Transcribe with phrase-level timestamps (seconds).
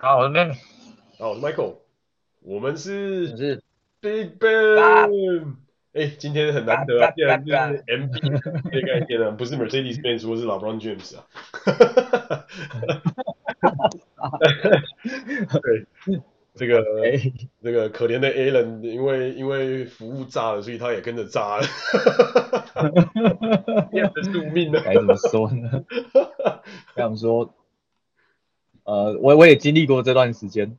[0.00, 0.60] 好，我是是
[1.18, 1.74] Michael。
[2.42, 3.60] 我们是，是
[4.00, 5.56] Big Ben。
[5.92, 8.12] 哎，今天很难得，竟然就是 MB
[8.70, 11.26] 这个概念呢，不是 Mercedes Benz，说是 LeBron James 啊。
[15.60, 15.84] 对，
[16.54, 16.84] 这个
[17.60, 21.66] 这个可怜的 Allen，因为因为服务炸了，所以他也跟着炸了。
[23.90, 25.84] 变成宿命了，该怎么说呢？
[26.94, 27.52] 该怎么说？
[28.88, 30.74] 呃，我我也经历过这段时间，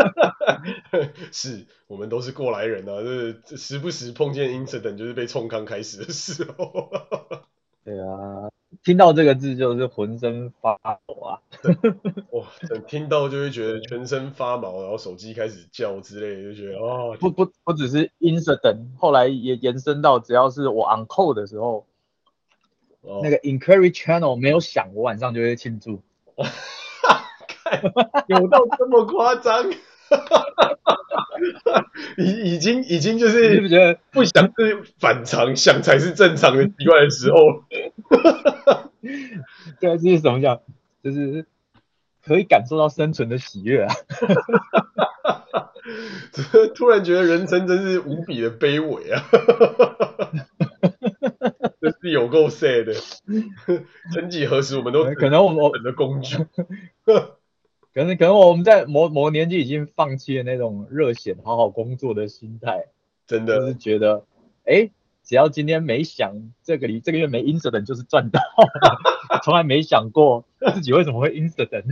[1.30, 6.90] 是我们都是过来人啊，就是时不时碰见 incident，就是被冲康开始的时候。
[7.84, 8.48] 对啊，
[8.82, 11.36] 听到这个字就是浑身发抖啊！
[12.30, 12.48] 哇，
[12.86, 21.84] 听到就会觉得全身发毛，然后手机开始叫之类的，就觉得哦，不不不只是 incident，后来也延伸到只要是我 on call 的时候，
[23.02, 26.00] 哦、那个 inquiry channel 没有响，我晚上就会庆祝。
[28.28, 29.70] 有到这么夸张？
[32.16, 37.38] 已已经已经就是，不是觉得不想是反常，想才是正常的奇怪的时候。
[39.80, 40.60] 对，这是什么讲？
[41.04, 41.46] 就是
[42.24, 43.94] 可以感受到生存的喜悦啊！
[46.74, 49.22] 突然觉得人生真是无比的卑微啊！
[51.80, 52.94] 这是有够 sad 的。
[54.12, 56.36] 曾几何时，我们都可能我们的工具。
[57.94, 62.86] 可能可能我们在某某年纪已经放弃了那种热血好好工作的心态，
[63.26, 63.58] 真的。
[63.58, 64.24] 就是觉得，
[64.64, 64.90] 哎，
[65.24, 68.40] 只要今天没想这个里这个月没 incident 就是赚到，
[69.44, 70.44] 从来没想过
[70.74, 71.84] 自己为什么会 incident，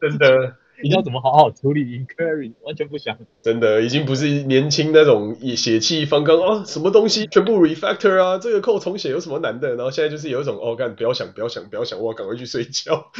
[0.00, 13.10] 真的，你要怎么好好处理？inquiry，完全不想，真的已经不是年轻那种血气方刚啊，什么东西全部 refactor 啊，这个 code 重写有什么难的，然后现在就是有一种哦干不要想不要想不要想，我要赶快去睡觉。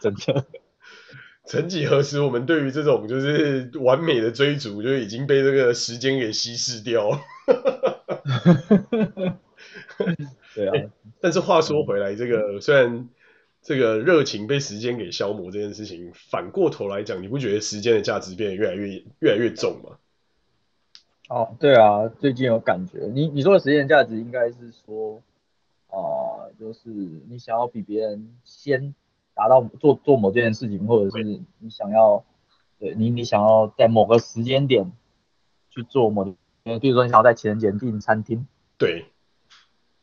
[0.00, 0.46] 真的，
[1.44, 7.10] 曾几何时，我们对于这种就是完美的追逐，就已经被这个时间给稀释掉。
[7.10, 7.20] 了。
[10.54, 10.90] 对啊、欸，
[11.20, 13.08] 但是话说回来，这个虽然
[13.62, 19.98] 这个热情被时间给消磨这件事情，反过头来讲，你不觉得时间的价值变得越来越越来越重吗？
[21.28, 23.10] 哦，对啊，最近有感觉。
[23.12, 25.22] 你你说的时间价值，应该是说，
[25.88, 25.96] 啊、
[26.46, 26.90] 呃，就是
[27.28, 28.94] 你想要比别人先。
[29.32, 32.22] 达到做做某件事情，或者是你想要，
[32.78, 34.92] 对你你想要在某个时间点
[35.70, 36.24] 去做某，
[36.64, 38.46] 比如说你想要在情人节订餐厅，
[38.76, 39.06] 对，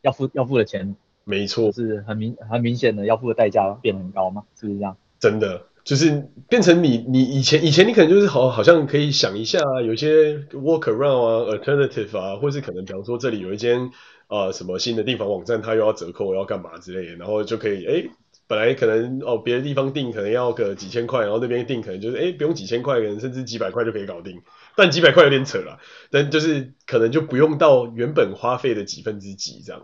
[0.00, 0.96] 要付要付的钱，
[1.28, 4.42] 没错，是很明很明显的要付的代价变得很高嘛？
[4.58, 4.96] 是不是这样？
[5.20, 13.90] 真的就是变成你你以前以前你可能就是好好像可以想一下啊，有些 work around 啊，alternative 啊，或是可能比方说这里有一间
[14.28, 18.04] 呃什么新的订房网站，它又要折扣要干嘛之类的，然后就可以哎。
[18.50, 24.40] 本来可能哦，别的地方订可能要个几千块，然后那边订可能就是哎，不用几千块，可能甚至几百块就可以搞定。
[24.74, 25.78] 但几百块有点扯了，
[26.10, 29.82] 但就是可能就不用到原本花费的几分之几这样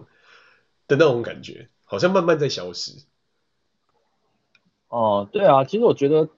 [0.97, 3.05] 的那种感觉，好像慢慢在消失。
[4.89, 6.29] 哦，对啊，其实我觉得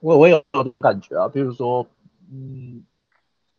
[0.00, 1.86] 我我有有感觉啊，比如说
[2.30, 2.84] 嗯。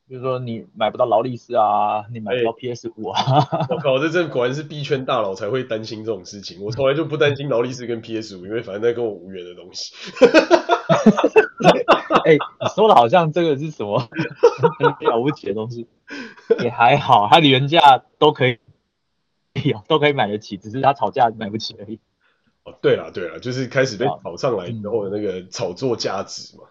[0.09, 3.21] 比如说你买不到劳力士啊，你买不到 PS 五啊，
[3.69, 6.63] 我、欸、靠， 这这果然是币圈大佬才会担心这种事情。
[6.63, 9.93] 我从来就不担心劳力士跟 PS 五，因为反正那跟我无缘的东西。
[12.25, 13.99] 哎、欸，你说的好像这个是什么
[14.79, 15.87] 很了不起的东西，
[16.63, 18.57] 也还好，它的原价都可以，
[19.87, 21.99] 都可以买得起，只是他炒价买不起而已。
[22.63, 26.63] 哦，对了对了，就是开始被炒上来之后的那个炒作价值嘛。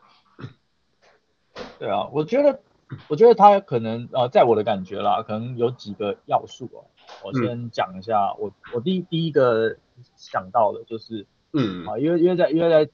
[1.79, 2.61] 对啊，我觉得。
[3.07, 6.89] 我觉得他可能呃，在我的感觉啦，可能有几个要素哦。
[7.23, 9.77] 我先讲一下，我我第一第一个
[10.17, 12.91] 想到的就是，嗯啊，因为因为在因为在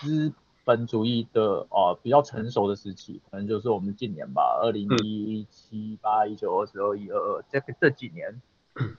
[0.00, 0.32] 资
[0.64, 8.40] 本主义的呃比较成熟的时期，可能就是我们近年吧，二零一七八一九二十二一二二这这几年，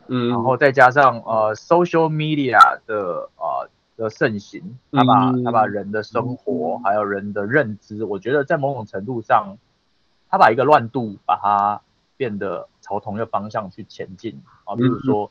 [0.08, 3.70] 嗯，然后再加上呃 social media 的呃。
[3.98, 9.60] 的盛行，他把他把人的生活还有人的认知，我觉得在某种程度上，
[10.28, 11.82] 他把一个乱度把它
[12.18, 14.42] 变得朝同一个方向去前进。
[14.64, 14.76] 啊。
[14.76, 15.30] 比如说，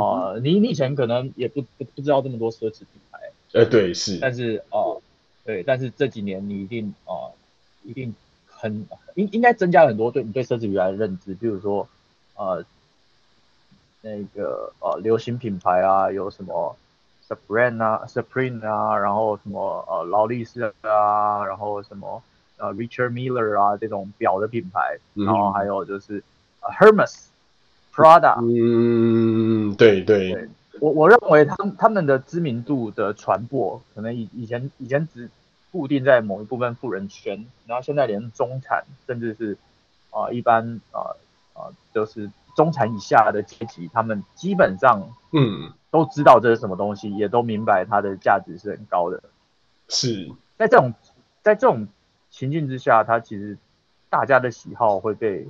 [0.00, 3.18] 呃，你你以前可能也不不不知道这么多奢侈品牌，
[3.52, 5.02] 呃，对，是，但是哦，
[5.44, 7.36] 对，但是这几年你一定啊，
[7.82, 8.14] 一定
[8.46, 11.86] 很应应该增加很多对你对奢侈品牌的认知，比如说
[12.36, 12.64] 呃，
[14.02, 16.76] 那个呃流行品牌啊，有什么
[17.28, 22.22] ？Supreme 啊，Supreme 啊，然后什么呃劳力士啊，然后什么
[22.58, 26.22] 呃 Richard Miller 啊这种表的品牌，嗯、然后还有就是、
[26.60, 27.24] 呃、Hermes、
[27.92, 35.28] Prada，嗯，对对，对我我认为他们他们的知名度的传播，可能以以前以前只
[35.72, 39.58] 固定在某一部分富人圈，然后现在连中产，甚至是
[40.10, 41.16] 啊、呃、一般啊
[41.54, 49.22] 啊就是中产以下的阶级，他们基本上嗯都知道这是什么东西，嗯、也都明白它的价值是很高的。
[49.86, 50.92] 是在这种
[51.42, 51.86] 在这种
[52.30, 53.56] 情境之下，它其实
[54.10, 55.46] 大家的喜好会被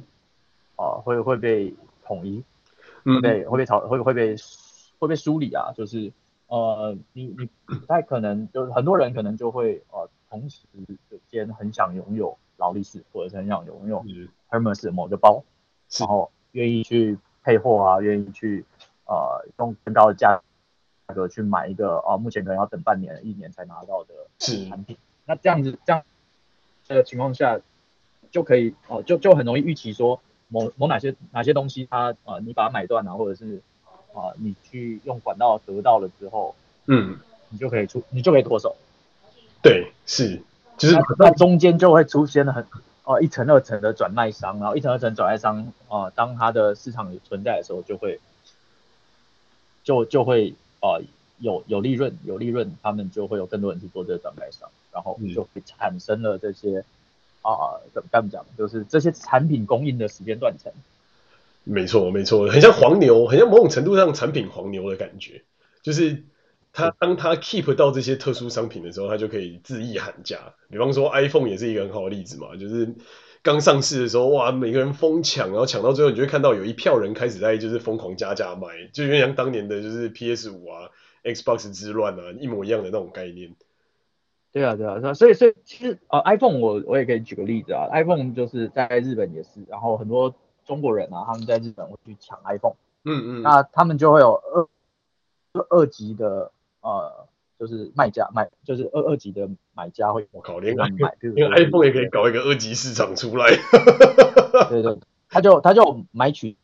[0.75, 1.75] 啊、呃、会会被
[2.05, 2.45] 统一，
[3.05, 4.37] 会被、嗯、会被讨会会被
[4.99, 6.13] 会被梳理啊，就是
[6.49, 10.11] 呃你你不太可能，就是很多人可能就会呃。
[10.29, 10.67] 同时
[11.29, 14.05] 间很想拥有劳力士，或者是很想拥有
[14.51, 15.45] Hermes 的某个包，
[16.01, 18.65] 然后愿意去配货啊，愿意去
[19.05, 20.41] 呃用更高的价
[21.15, 24.97] 格去买一个啊、呃，目前可能要等半年、一年才拿到的产品。
[25.27, 26.03] 那这样子这样
[26.89, 27.61] 的情况下，
[28.31, 30.19] 就可以哦、呃，就就很容易预期说
[30.49, 33.61] 某某哪些哪些东西它，它呃你把它买断啊，或者是
[34.15, 36.55] 啊、呃、你去用管道得到了之后，
[36.87, 37.19] 嗯，
[37.51, 38.75] 你就可以出，你就可以脱手。
[39.63, 40.41] 对，是，
[40.79, 42.67] 就是那中间就会出现很
[43.07, 48.19] 哦一层二层的转卖商，然后一层二层转卖商啊、呃，当它的市场存在的时候，就会
[49.85, 51.03] 就就会啊、呃、
[51.39, 56.85] 有有利润，有利润，他们就会有更多人去做这个转卖商，然后就会产生了这些
[57.43, 60.73] 啊怎么讲，就是这些产品供应的时间断层。
[61.63, 65.43] 没错，没错，很像黄牛，很像某种程度上产品黄牛的感觉，
[65.83, 66.25] 就是。
[66.77, 70.53] 他当他 keep 到这些特殊商品的时候，他就可以恣意喊价。
[70.69, 72.95] 比方说 iPhone 也是一个很好的例子嘛，就是
[73.43, 80.91] 刚上市的时候，哇，每个人疯抢，然后抢到最后，你就会看到有一票人开始在就是疯狂加价卖，就有点像当年的就是 PS 五啊、
[81.25, 83.57] Xbox 之乱啊，一模一样的那种概念。
[84.53, 90.35] 对啊，对啊，所以所以其实呃 iPhone 我我也可以举个例子啊，iPhone 就是在日本也是，然后很多
[90.67, 92.77] 中国人啊，他们在日本会去抢 iPhone，
[93.07, 94.35] 嗯嗯，那他们就会有
[95.55, 96.53] 二二级的。
[96.87, 97.27] 呃，
[97.59, 100.87] 就是卖家卖，就是二二级的买家会，我靠，连买，
[101.21, 103.49] 连 iPhone 也可以搞一个二级市场出来。
[104.71, 104.99] 对对，
[105.29, 106.57] 他就他就买取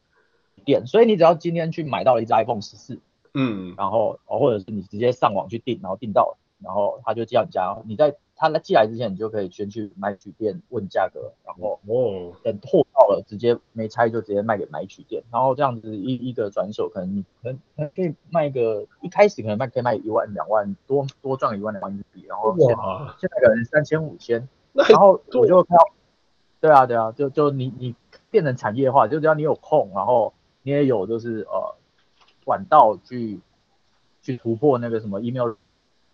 [0.65, 3.01] 点，所以你只要今天去买到了一只 iPhone 十四，
[3.35, 8.15] 嗯，然后哦，或者是你直接上网去订，然后订到了，然后他就寄到你家，你在。
[8.43, 22.67] 他来寄来之前，你就可以先去买取店问价格，然后哦，等货到了，直接没拆就直接卖给买取店，然后这样子一一个转手，可能你可能可以卖个一开始可能卖可以卖一万两万多多赚一万两万日币，然后现
[23.21, 25.85] 现在可能三千五千，然后我就看到，
[26.61, 27.95] 对啊对啊，就就你你
[28.29, 31.77] 变成产业化，就只要你有空，然后你也有就是呃
[32.45, 33.39] 管道去
[34.21, 35.55] 去突破那个什么 email。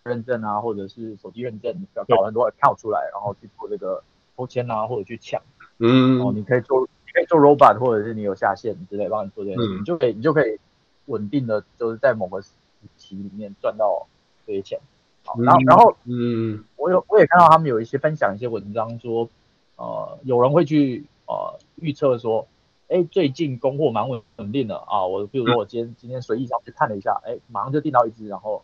[0.03, 4.03] 认证啊，或者是手机认证，要搞很多 account 出来，然后去做这个
[4.35, 5.41] 抽签啊，或者去抢。
[5.77, 10.59] 嗯，然后你可以做，你可以做 robot，或者是你有下线之类，帮你做这些事情，嗯，你就可以，你就可以
[11.05, 12.49] 稳定的，就是在某个时
[12.97, 14.07] 期里面赚到
[14.45, 14.79] 这些钱。
[15.25, 19.29] 好，然后，然后，嗯，我有，我也看到他们有一些分享一些文章说，
[19.75, 22.47] 呃，有人会去呃预测说，
[22.87, 28.63] 哎，最近供货蛮稳稳定的啊，我比如说我今天今天随意上去看了一下，哎，马上就订到一只，然后。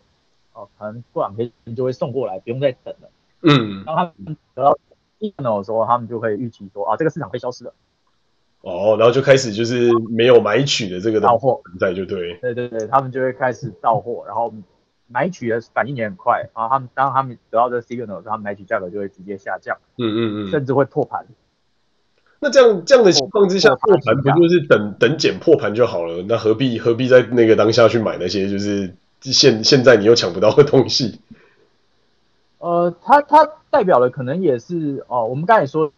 [0.56, 3.10] 哦，可能过两天就会送过来，不用再等了。
[3.42, 4.78] 嗯，当他们得到
[5.20, 7.74] signal 的时候，他们就可以预期说啊，这个市场会消失了。
[8.62, 12.38] 哦，然后就开始就是没有买取的这个到货在就对。
[12.38, 14.54] 对对对，他们就会开始到货，然后
[15.08, 16.50] 买取的反应也很快。
[16.56, 19.78] 然后他们当他们得到这个 signal 的时候，他们买取价格就会直接下降。
[19.98, 21.26] 嗯嗯嗯，甚至会破盘。
[22.40, 26.24] 那这样这样的情况之下，破盘不就是等等减破盘就好了？
[26.28, 28.96] 那何必何必在那个当下去买那些就是？
[29.32, 31.20] 现现在你又抢不到的东西，
[32.60, 35.92] 呃，它它代表的可能也是哦、呃，我们刚才说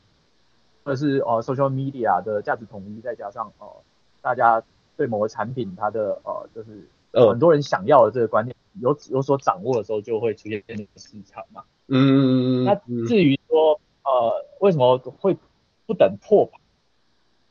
[0.84, 3.82] 的是呃，social media 的价值统一，再加上哦、呃，
[4.22, 4.64] 大家
[4.96, 11.64] 对某个产品它的呃，就是很多人想要的这个观念有有所掌握的时候，就会出现那个市场嘛。
[11.88, 12.76] 嗯，那
[13.08, 15.38] 至于说呃，为什么会
[15.86, 16.50] 不等破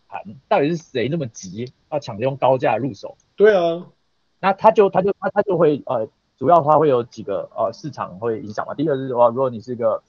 [0.09, 3.17] 盘，到底是谁那么急要抢着用高价入手？
[3.35, 3.87] 对啊。
[4.41, 8.75] 那他就他就他他就会呃，主要他会有几个呃市场会影响嘛。
[8.75, 10.03] 第一个是说，如果你是个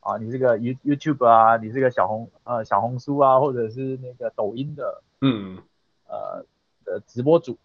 [0.00, 5.58] 啊，你是个 You YouTube 啊，你是个小红呃小红书啊，或者是那个抖音的嗯
[6.06, 6.44] 呃
[6.84, 7.58] 的直播主，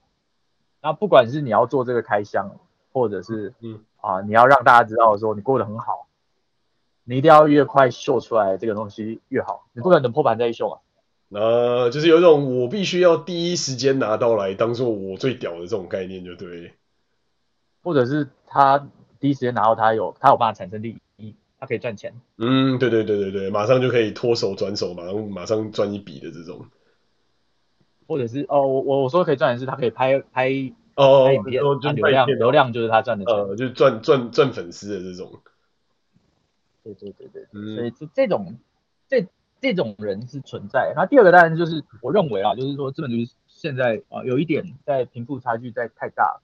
[0.81, 2.57] 那不管是你要做这个开箱，
[2.91, 6.07] 或者是嗯啊你要让大家知道说你过得很好，
[7.03, 10.79] 你一定要越快秀出来这个东西越好，你不可能等破盘再秀嘛。
[11.29, 16.73] 呃，就是有一种我必须要第一时间拿到来当做我最屌的这种概念，就对。
[17.81, 18.87] 或者是他
[19.19, 22.13] 第一时间拿到，他有他有办法产生利益，他可以赚钱。
[22.37, 26.65] 嗯，对对对对对，马上就可以脱手转手，马上马上赚一笔的这种。
[28.07, 30.49] 或者是哦，我我说可以赚钱是，他可以拍拍
[30.95, 31.73] 哦，就流
[32.09, 35.41] 量流量就是他赚的钱，呃，就赚赚赚粉丝的这种。
[36.83, 38.55] 对对对对，嗯、所以这这种
[39.07, 39.27] 这
[39.65, 40.93] 这种人是存在。
[40.95, 46.39] 那第二个当然就是我认为啊，就是说资本主义现在啊有一点在贫富差距在太大。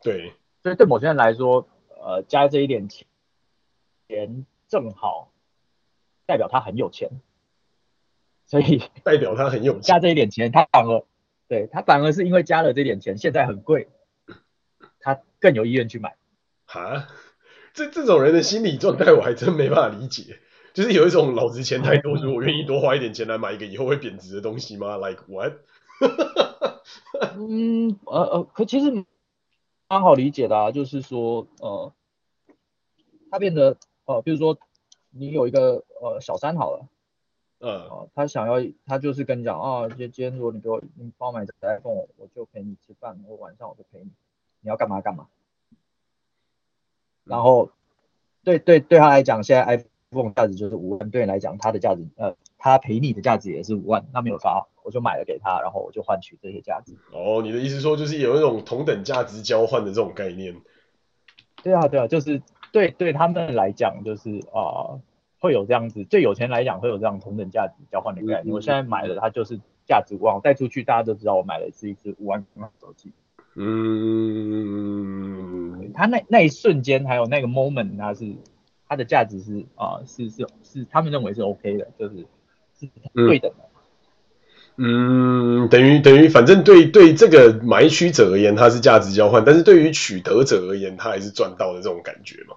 [0.00, 1.68] 对，所以对某些人来说，
[2.02, 3.06] 呃，加这一点钱，
[4.08, 5.30] 钱正好
[6.24, 7.10] 代表他很有钱，
[8.46, 9.82] 所以 代表他很有钱。
[9.82, 11.04] 加这一点钱，他反而
[11.46, 13.90] 对他反而是因为加了这点钱，现在很贵，
[14.98, 16.16] 他更有意愿去买。
[16.64, 17.06] 哈？
[17.74, 20.40] 这这种人的心理状态我还真没办法理解，
[20.74, 25.52] 就是有一种老子钱太多，所以我愿意多花一点钱来买一个以后会贬值的东西吗？Like what？
[27.36, 29.04] 嗯，呃呃，可其实
[29.88, 31.92] 蛮好理解的啊，就是说，呃，
[33.30, 33.76] 他变得，
[34.06, 34.58] 呃，比如说
[35.10, 36.88] 你有一个呃小三好了，
[37.60, 38.54] 嗯、呃，他想要，
[38.86, 44.10] 他就是跟你讲啊，今今天如果你给我，你帮我买这 iPhone，我就陪你吃饭，我晚上我就陪你，
[44.60, 45.28] 你要干嘛干嘛。
[47.24, 47.70] 然后，
[48.42, 49.91] 对对对他来讲，现在 iPhone
[50.34, 56.92] 价值就是五万，对你来讲，它的价值，呃，它赔你的价值也是五万，那没有差，我就买了给他，然后我就换取这些价值。
[57.12, 60.54] 哦，你的意思说就是有一种同等价值交换的这种概念？
[61.62, 62.42] 对啊，对啊，就是
[62.72, 65.00] 对对他们来讲，就是啊、呃，
[65.38, 68.52] 会有这样子，对有钱人来讲会有这样同等价值交换的概念。
[68.52, 73.12] 嗯、我现在买了，它就是价值五万，我带出去大家都知道我买的是一只五万块手机。
[73.54, 73.82] 嗯，
[75.92, 78.34] 他那那一瞬间还有那个 moment，它是
[78.92, 82.26] 它的价值是啊、呃、是是是他们认为是 OK 的，就是
[82.78, 83.56] 是对等的。
[84.76, 92.56] 嗯，等于等于反正对对这个买取者而言，它是价值交换，但是对于取得者而言，他还是赚到的这种感觉嘛。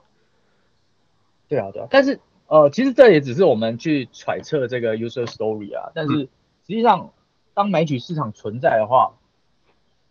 [1.48, 6.30] 对啊对啊，但是呃其实这也只是我们去揣测这个 user story 啊，但是实
[6.68, 7.14] 际上
[7.54, 9.14] 当买取市场存在的话，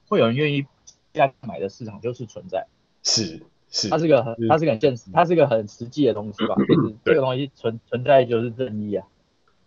[0.08, 0.64] 会有人愿意。
[1.12, 2.66] 要买的市场就是存在，
[3.04, 3.40] 是
[3.74, 6.54] 是，它是个很它是个很现实，它是个很实际的东西吧？
[6.68, 9.04] 就是这个东西存存在就是正义啊。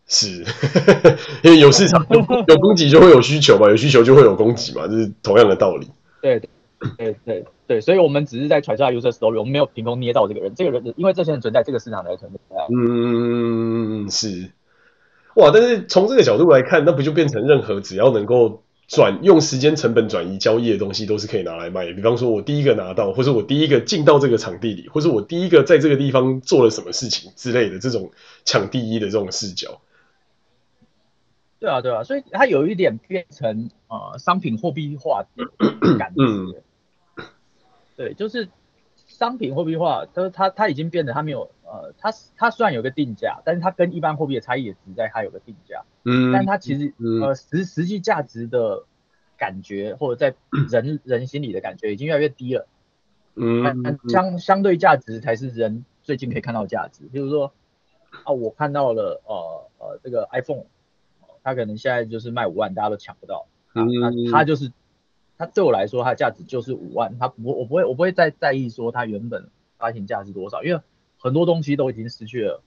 [0.07, 0.45] 是，
[1.43, 5.89] 因为有市场有有供给就会有需求嘛，有需求就会有供给嘛，这是同样的道理。
[6.21, 6.49] 对对
[6.97, 12.55] 对对对，所以我们只是在揣测 user story，我们没有凭空捏造这个人，这个人因为这些人存在，这个市场才存在。
[12.73, 14.51] 嗯，是。
[15.35, 18.63] 哇，但是从这个角度来看，那不就变成任何只要能够。
[18.87, 28.11] 转用时间成本转移交易的东西都是可以拿来卖的，比方说我第一个拿到，或是我第一个进到这个场地里，或是我第一个在这个地方做了什么事情之类的这种
[28.45, 29.81] 抢第一的这种视角。
[31.59, 36.23] 对啊，对啊，所以它有一点变成呃商品货币化的感觉。
[36.23, 36.55] 嗯，
[37.97, 38.47] 对，就是
[39.17, 45.83] 商品货币化，它它它已经变得它没有呃，它它虽然有个定价，但是它跟一般货币的差异也只在它有个定价。
[46.05, 48.83] 嗯，但它其实、嗯、呃实实际价值的
[49.35, 50.35] 感觉，或者在
[50.69, 52.67] 人人心里的感觉已经越来越低了。
[53.33, 57.05] 嗯，但相相对价值才是人最近可以看到的价值。
[57.11, 57.51] 比如说
[58.23, 60.65] 啊，我看到了呃呃这个 iPhone，
[61.41, 63.47] 它可能现在就是卖五万，大家都抢不到。
[63.73, 64.71] 啊，那它就是
[65.37, 67.17] 它对我来说，它的价值就是五万。
[67.19, 70.81] 它不我不会我不会再在意说它原本发行价是多少，因为
[71.19, 72.61] 很多东西都已经失去了。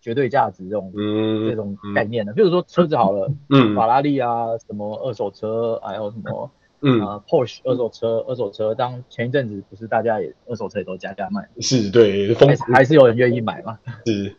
[0.00, 13.78] 绝对价值这种、嗯、这种概念了，比如说车子好了，嗯，法拉利啊，什么二手车，还有什么，嗯啊，Porsche 二手车，二手车，当前一阵子不是大家也二手车也都加价卖，是对，还是还是有人愿意买嘛？
[14.04, 14.34] 是，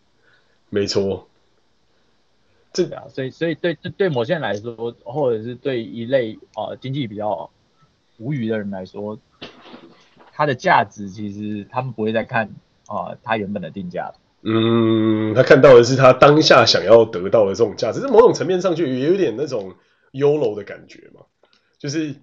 [0.70, 1.30] 没错，
[2.74, 7.50] 这个啊，所以所以对对对某些人来说，或者是对一类啊、经济比较
[8.18, 9.20] 无语的人来说，
[10.32, 12.50] 它的价值其实他们不会再看
[12.88, 14.12] 啊、它原本的定价。
[14.46, 19.74] 嗯，他看到的是他当下想要得到的这种价值，这某种层面上去也有点那种
[20.12, 21.22] YOLO 的感觉嘛，
[21.78, 22.16] 就是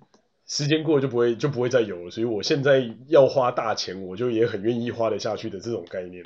[0.47, 6.25] 时间过了就不会就不会再有了，所以我现在要花大钱，我就也很愿意花得下去的这种概念，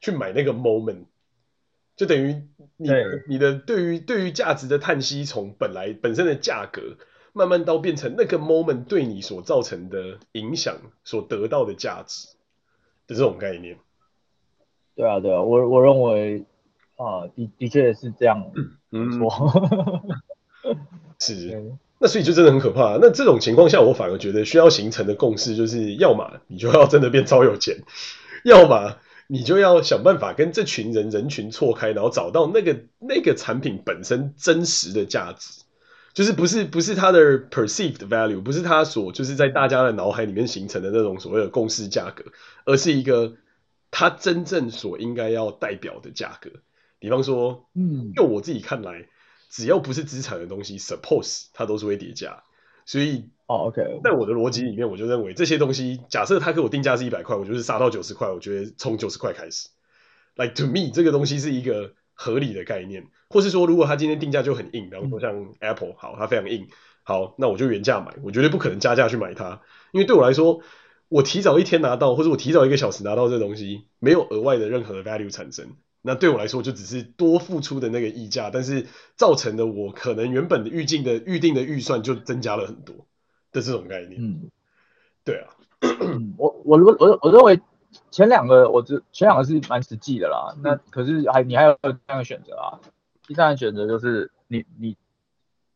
[0.00, 1.04] 去买那个 moment，
[1.96, 2.42] 就等于
[2.80, 2.88] 你
[3.26, 6.96] 你的对于对于价值的叹息，从本来本身的价格，
[7.32, 12.28] 慢慢到变成那个 moment 对你所造成的影响所得到的价值
[13.08, 13.78] 的这种概念。
[14.94, 16.44] 对啊，对啊，我我认为
[16.96, 18.50] 啊，的的确是这样，
[18.90, 19.28] 没错，
[21.18, 22.96] 是，那所以就真的很可怕。
[23.00, 27.78] 那这种情况下，我反而觉得需要形成的共识就是，要么你就要真的变超有钱，
[28.44, 28.96] 要么
[29.28, 35.62] 你就要想办法跟这群人人群错开，然后找到那个那个产品本身真实的价值，
[36.14, 42.24] 就是不是不是它的 perceived value，不是它所就是在大家的脑海里面形成的那种所谓的共识价格，
[42.64, 43.36] 而是一个。
[43.90, 46.50] 它真正所应该要代表的价格，
[46.98, 49.08] 比方说，嗯，就我自己看来，
[49.48, 52.42] 只要不是资产的东西，suppose 它都是会叠加。
[52.84, 59.70] 所以哦，OK，在我的逻辑里面，我就认为这些东西，假设他给我定价是一百块，我就是杀到九十块，我觉得从九十块开始。
[60.36, 66.68] Like to me，这个东西是一个合理的概念，或是说，如果他今天定价就很硬，比方说像 Apple，好，它非常硬，
[67.04, 69.62] 好，那我就原价买，我绝对不可能加价去买它，
[69.92, 70.60] 因为对我来说，
[71.08, 75.68] 我提早一天拿到，或者我提早一个小时拿到这东西，没有额外的任何的 value 产生，
[76.02, 78.86] 那对我来说就只是多付出的那个溢价，但是
[79.16, 83.06] 造成的我可能原本的预定的预定的预算就增加了很多
[83.52, 84.16] 的这种概念。
[84.18, 84.50] 嗯，
[85.24, 85.48] 对啊，
[86.36, 87.60] 我我我我我认为。
[88.10, 92.78] 前两个我这前两个是蛮实际的啦，那可是还你还有第三个选择啊，
[93.26, 94.94] 第三个选择就是你你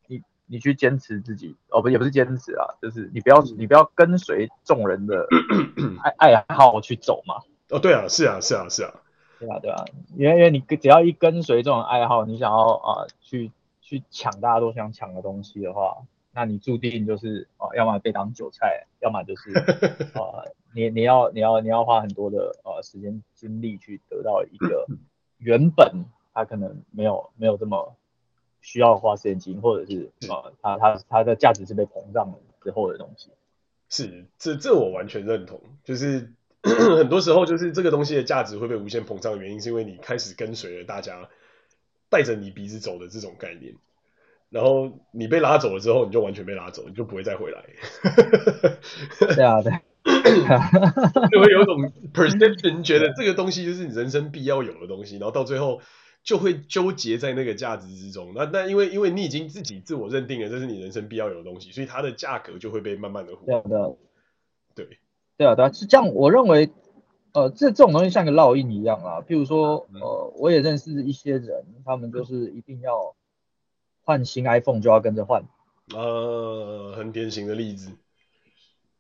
[0.09, 5.27] 你你去坚持自己哦不也不是坚持啊，就是你不要你不要跟随众人的
[6.19, 7.37] 爱爱好去走嘛。
[7.71, 8.93] 哦对啊是啊是啊是啊，
[9.41, 9.83] 对啊对啊，
[10.15, 13.51] 因为因为你只要一跟随这种爱好，你想要啊去
[13.81, 15.97] 去抢大家都想抢的东西的话，
[16.35, 19.53] 那你注定就是啊要么被当韭菜，要么就是
[20.15, 20.45] 啊。
[20.75, 24.87] 你你要你要你要花很多的呃时间精力去得到一个
[25.37, 27.95] 原本他可能没有没有这么
[28.63, 33.29] 需要花时间精，或者是呃他他他的价值是被膨胀了之后的东西。
[33.91, 35.61] 是，这这我完全认同。
[35.85, 41.29] 就是 很多时候就是这个东西的价值会被无限膨胀的原因，是因为你开始跟随了大家
[42.09, 43.75] 带着你鼻子走的这种概念，
[44.53, 47.65] 然后你被拉走了之后，你就完全被拉走，你就不会再回来。
[49.35, 49.73] 对啊，对。
[51.31, 55.81] 就会有种 perception，觉得这个东西就是你人生必要有的东西，然后到最后
[56.25, 58.33] 就会纠结在那个价值之中。
[58.35, 63.97] 那那因为因为你已经自己自我认定了这是你人生必要有的东西，所以它的价格就会被慢慢的对对对
[65.39, 66.09] 对啊，对，是这样。
[66.13, 66.69] 我认为
[67.33, 69.21] 呃这这种东西像个烙印一样啊。
[69.21, 73.15] 譬如说呃我也认识一些人，他们就是一定要
[74.05, 75.45] 换新 iPhone 就要跟着换。
[75.95, 77.93] 呃，很典型的例子。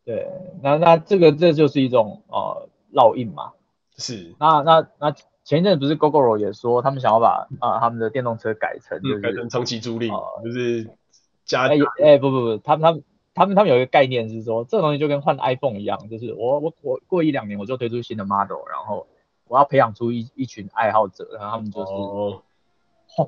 [0.05, 0.29] 对，
[0.63, 3.53] 那那这个这就是一种呃烙印嘛。
[3.97, 4.35] 是。
[4.39, 10.91] 那那那前一阵不是 Gogoro 也说他们想要把啊、呃、他们的电动车改成就是、嗯、改成长期租赁、呃，就是
[11.45, 11.69] 加。
[11.69, 19.07] 哎哎不不不，他们他们他们他们有一个概念是说，这个东西就跟换 iPhone 一样，就是我我我过一两年我就推出新的 model，然后
[19.47, 21.93] 我要培养出一一群爱好者，然后他们就是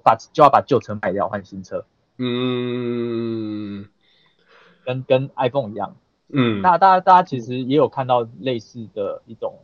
[0.02, 1.84] 把、哦、就要把旧车卖掉换新车。
[2.18, 3.88] 嗯。
[4.84, 5.96] 跟跟 iPhone 一样。
[6.28, 9.58] 嗯，那大家大家其实也有看到类似的一种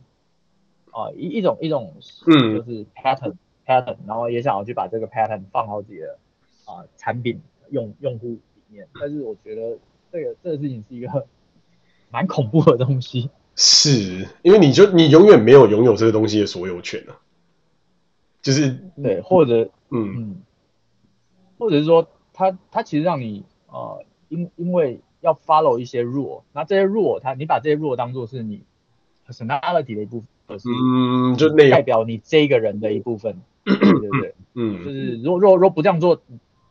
[0.91, 1.95] 啊一、呃、一种一种
[2.27, 6.17] 嗯就是 pattern、嗯、pattern，然后也想要去把这个 pattern 放到自己的
[6.65, 9.77] 啊、呃、产品用用户里面，但是我觉得
[10.11, 11.27] 这个这个事情是一个
[12.09, 17.19] 蛮恐怖的东西，是因为你就你永远没有拥有这个东西的所有权啊，
[18.41, 20.41] 就是对，或者嗯嗯，
[21.57, 24.99] 或者是说他他其实让你啊、呃、因因为。
[25.23, 28.63] 要 follow 一些 rule，那这些 rule，它你把这些 rule 当做是你
[29.27, 36.19] personality 的一部分，嗯，就代表你这个人的一部分，对对对，嗯，就是如果如果如果不这样做，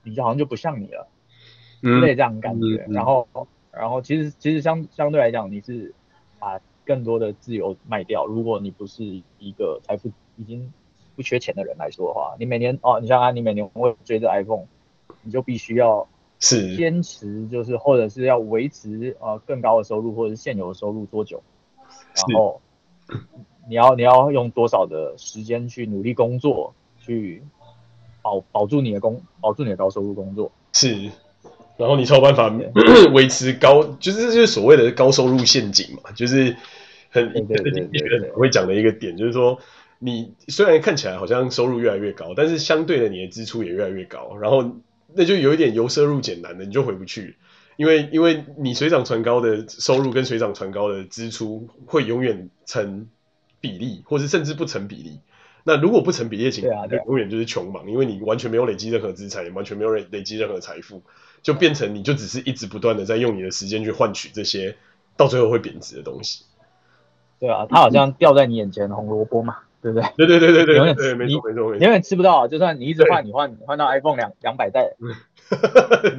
[0.02, 1.06] 你就好像就不像你了，
[1.84, 2.84] 嗯，类这样感觉。
[2.88, 3.28] 然后
[3.70, 5.94] 然后其实其实相相对来讲，你是
[6.40, 8.26] 把更多的自由卖掉。
[8.26, 9.04] 如果你不是
[9.38, 10.72] 一个财富已经
[11.20, 14.64] 不缺钱的人来说的话，你每年哦，你像啊，你每年会追着 iPhone，
[15.22, 16.08] 你就必须要。
[16.42, 21.42] 是坚持就是，或者是要维持呃更高的收入，或者是现有的收入多久？
[22.14, 22.62] 然后
[23.68, 27.42] 你要你要用多少的时间去努力工作，去
[28.22, 30.50] 保保住你的工，保住你的高收入工作。
[30.72, 31.10] 是，
[31.76, 32.50] 然后你才有办法
[33.12, 36.56] 维持高，就是这就是所谓的高收入陷阱嘛，就是
[37.10, 39.58] 很对对对对对对我会讲的一个点，就是说
[40.00, 44.68] 你虽然看起来好像收入越来越高，但是相对的你的支出也越来越高，然后。
[45.12, 47.36] 那就有一点由奢入俭难的，你就回不去，
[47.76, 53.08] 因为因为你水涨船高的收入跟水涨船高的支出会永远成
[53.60, 55.18] 比例，或是甚至不成比例。
[55.64, 61.02] 那如果不成比例的情况，永远就是穷忙，因为你完全没有累积任何资产，也完全没有累累积任何财富，
[61.42, 64.76] 就变成你就只是一直不断的在用你的时间去换取这些
[65.16, 66.44] 到最后会贬值的东西。
[67.40, 69.56] 对啊，它好像掉在你眼前的红萝卜嘛。
[69.82, 70.08] 对不对？
[70.16, 74.94] 对对对对对，永远对，没错没错没错，永远吃不到，就算你一直换，你换你换到 iPhone 两两百代，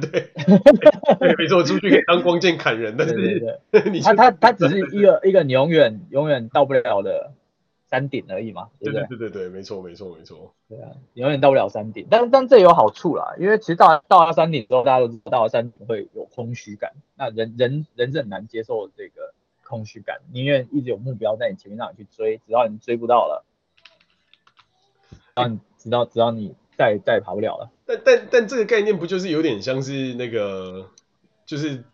[0.00, 0.30] 对，
[1.20, 7.32] 对，没错，出去可以当光剑砍人，但是对对对， 他他他只是一个一个你永远永远到不了的
[7.88, 9.04] 山顶而已嘛，对对？
[9.08, 23.44] 对对对，没错没错没错，对啊，永远到不了山顶，但但这有好处啦，因为其实到到了山顶之后，大家都知道到了山顶会有空虚感，那人人人是很难接受这个空虚感，宁愿一直有目标在你前面让你去追，直到你追不到了。
[25.34, 27.70] 啊，你知道，只要你再再也跑不了了。
[27.86, 30.90] 但但但这个概念不就是有点像是那个，
[31.46, 31.84] 就是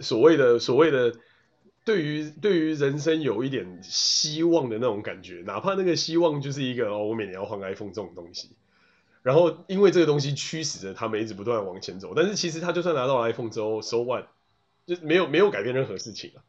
[0.00, 1.12] 所谓的所谓的
[1.84, 8.50] 对于对于人生有一点希望的那种感觉，哪怕那个希望就是一个哦，我每年要换 iPhone 这种东西。
[9.22, 14.24] 然后因为这个东西驱使着他们一直不断往前走，但是其实他就算拿到了 iPhone 之后，so what，
[14.86, 16.40] 就没有没有改变任何事情啊。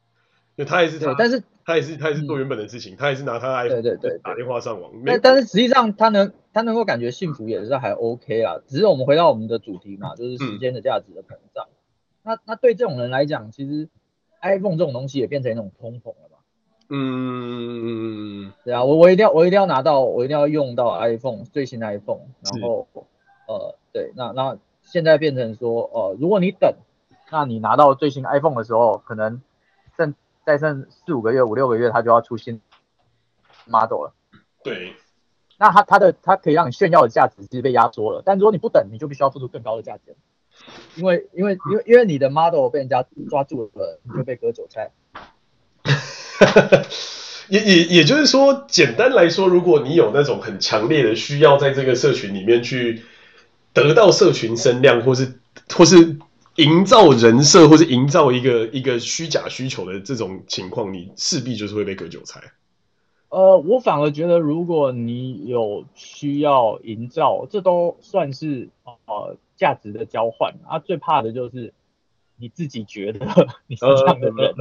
[0.58, 4.92] 就他也是他，但是他也是他也是做原本的事情，嗯、他也是拿他的 iPhone 对对对打电话上网。
[5.06, 8.58] 但但是实际上他能他能够感觉幸福也是还 OK 啊。
[8.68, 11.68] 只是我们回到我们的主题嘛，就是时间的价值的膨胀。
[11.68, 11.76] 嗯、
[12.24, 13.90] 那那对这种人来讲，其实
[14.42, 16.38] iPhone 这种东西也变成一种通膨了嘛。
[16.90, 22.88] 嗯，对啊，我我一定要我一定要拿到我一定要用到 iPhone 最新的 iPhone，然后
[23.48, 26.76] 呃对，那那现在变成说呃如果你等，
[27.32, 29.42] 那你拿到最新 iPhone 的时候，可能剩
[30.46, 32.62] 再剩四五个月五六个月，他就要出新
[33.66, 34.14] model 了。
[34.64, 34.94] 对，
[35.58, 40.16] 那他他的他可以让你炫耀的价值其实被压缩了，但如果你不等，你就必须要付出更高的价钱，
[40.96, 44.92] 因为因为因为因为你的 model 被人家抓住了，你就被割韭菜。
[47.50, 53.04] 也也也就是说，简单来说，如果你有那种很强烈的需要，在这个社群里面去
[53.74, 55.34] 得到社群声量，或是
[55.76, 56.18] 或是
[56.56, 62.42] 营造人设，或是营造一个一个虚假需求的这种情况，你势必就是会被割韭菜。
[63.30, 68.70] 呃，我反而觉得，如果你有需要营造，这都算是
[69.06, 70.80] 呃价值的交换啊。
[70.80, 71.74] 最怕的就是。
[72.38, 73.20] 你自己觉得
[73.68, 74.56] 你是这样的人，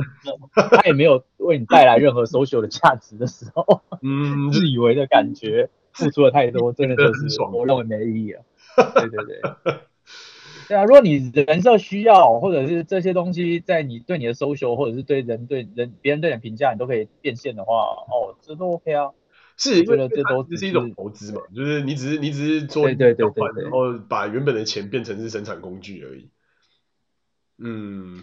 [0.55, 8.42] 呃、他也没有为你带来任何 social 的价值的时候，嗯， 自以为的感觉，付出了太多， 真的就是我认为没意义了。
[8.76, 9.81] 对对对，
[10.70, 19.11] 对啊，如果你人设需要，或者是这些东西在你对你的 social，或者是对人对人别人对你的评价，你都可以变现的话，哦，这都 OK 啊。
[19.56, 26.30] 是，觉得这都只是一种投资嘛，就是你只是你只是做对对对对，然后把原本的钱变成是生产工具而已。
[27.59, 28.22] 嗯，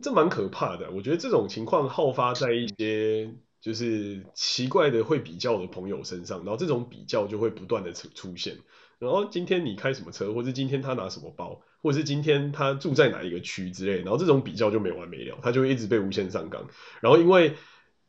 [0.00, 0.92] 这蛮可怕的。
[0.92, 8.58] 我觉得这种情况好发在一些就是奇怪的会比较的朋友身上，然后这种比较就会不断的出出现。
[9.00, 16.68] 然后今天你开什么车，或是今天他拿什么包，或者是今天他住在哪一个区之类，然后这种比较就没完没了，他就一直被无限上纲。
[17.00, 17.56] 然后因为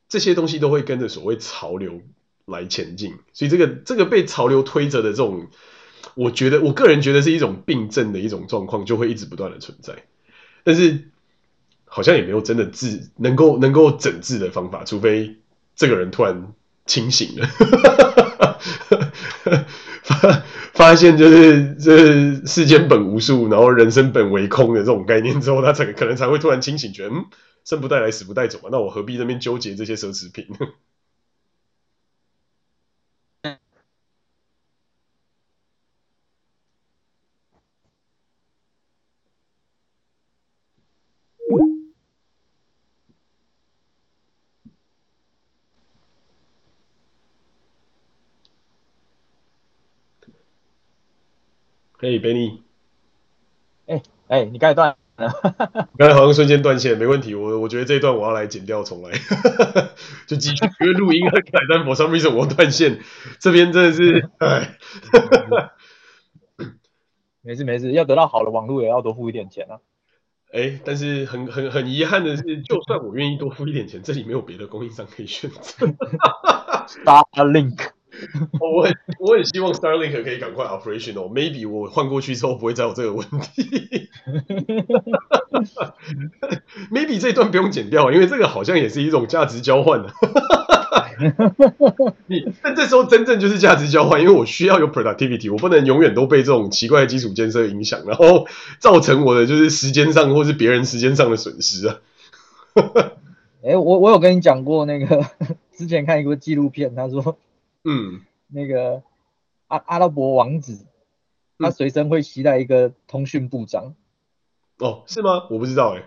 [0.10, 2.02] 这些东西都会跟着所谓潮流
[2.46, 5.48] 来前进，所以这个这个被潮流推着的这种。
[6.16, 10.04] 我觉得，我个人觉得是一种病症的一种状况，就会一直不断的存在。
[10.64, 11.10] 但是
[11.86, 15.38] 好像也没有真的治能够能够整治的方法，除非
[15.76, 16.54] 这个人突然
[16.88, 17.48] 清醒了，
[20.82, 27.26] 发现就是这世间本无数，然后人生本为空的这种概念之后，他才可能才会突然清醒，觉得嗯，
[27.64, 30.48] 生不带来，死不带走嘛，那我何必这边纠结这些奢侈品？
[52.02, 52.58] 嘿，Benny，
[53.86, 55.32] 哎哎，你刚才断了，
[56.00, 59.12] 刚才好像瞬间断线，没问题，我我觉得这一段我要来剪掉重来，
[60.26, 63.02] 就继续，因为录音很简单，for some reason 我断线，
[63.40, 64.80] 这边真的是，哎，
[67.44, 69.78] 没事没事，要得到好的网络也要多付一点钱啊。
[70.52, 75.86] 哎，但是很很很遗憾的是，就算我愿意多付一点钱，这里没有别的供应商可以选择，
[76.90, 77.91] Starlink。
[78.60, 81.32] 我很我很希望 Starlink 可以赶快 operational。
[81.32, 84.10] Maybe 我换过去之后不会再有这个问题。
[86.92, 90.04] Maybe 这一段不用剪掉，因为这个好像也是一种价值交换。
[92.28, 98.48] 你但这时候真正就是价值交换，因为我需要有 productivity，我不能永远都被这种奇怪的基础建设影响，然后
[98.80, 101.98] 造成我的就是时间上或是别人时间上的损失啊。
[103.64, 105.26] 哎，我我有跟你讲过那个
[105.76, 107.38] 之前看一个纪录片，他说。
[107.84, 109.02] 嗯，那个
[109.68, 110.86] 阿阿拉伯王子，
[111.58, 113.96] 他随身会携带一个通讯部长。
[114.80, 115.48] 哦，是吗？
[115.50, 116.04] 我不知道哎。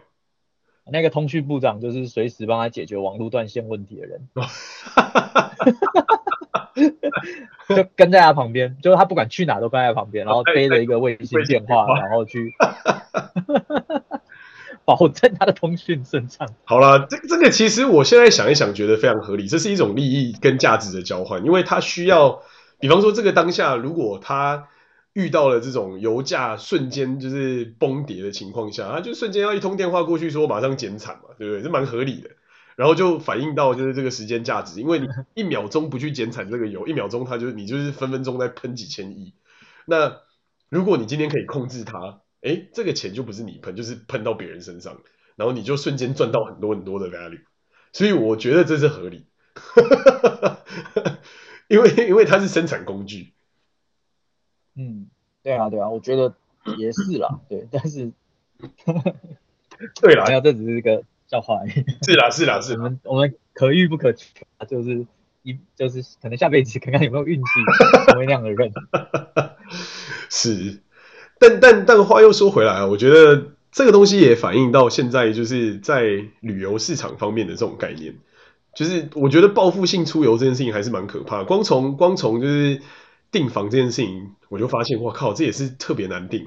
[0.86, 4.28] 那个通讯部长就是随时帮他解决网络断线问题的人。
[7.68, 12.52] 就跟在他旁边，就是他不管去哪都跟在他旁边，然后背着一个卫星电话，然后去。
[14.84, 16.46] 保证他的通讯顺畅。
[16.64, 19.48] 好了，这这个其实我现在想一想，觉得非常合理。
[19.48, 22.42] 这是一种利益跟价值的交换，因为他需要，
[22.78, 24.68] 比方说这个当下，如果他
[25.14, 31.62] 遇到了这种油价瞬间就是崩跌的情况下，他就瞬间要一通电话过去说马上减产嘛，对不对？
[31.62, 32.30] 这蛮合理的。
[32.76, 39.32] 然后就反映到就是这个时间价值，因为你 一秒钟不去减产这个油，一秒钟它就你就是分分钟在喷几千亿。
[39.86, 40.16] 那
[40.68, 42.20] 如果你今天可以控制它。
[42.44, 45.00] 哎，这个钱就不是你喷，就是喷到别人身上，
[45.34, 47.40] 然后你就瞬间赚到很多很多的 value。
[47.92, 49.26] 所以我觉得这是合理，
[51.68, 53.32] 因为因为它是生产工具。
[54.76, 55.08] 嗯，
[55.42, 56.34] 对啊，对啊，我觉得
[56.76, 58.12] 也是啦，对，但是，
[60.02, 61.70] 对啦，没有，这只是一个笑话而已。
[62.02, 62.78] 是啦，是啦，是啦。
[62.78, 64.26] 我们我们可遇不可求，
[64.68, 65.06] 就是
[65.42, 67.46] 一就是可能下辈子看看有没有运气
[68.08, 68.72] 成为那样的人。
[70.28, 70.82] 是，
[71.38, 76.04] 但但但话又说回来啊，我觉得这个东西也反映到现在就是在
[76.40, 78.14] 旅游市场方面的这种概念，
[78.74, 81.42] 就是我觉得报复性出游这件事情还是蛮可怕。
[81.42, 82.80] 光从光从就是
[83.32, 86.46] 订房这件事情，我就发现，哇靠，这也是特别难订。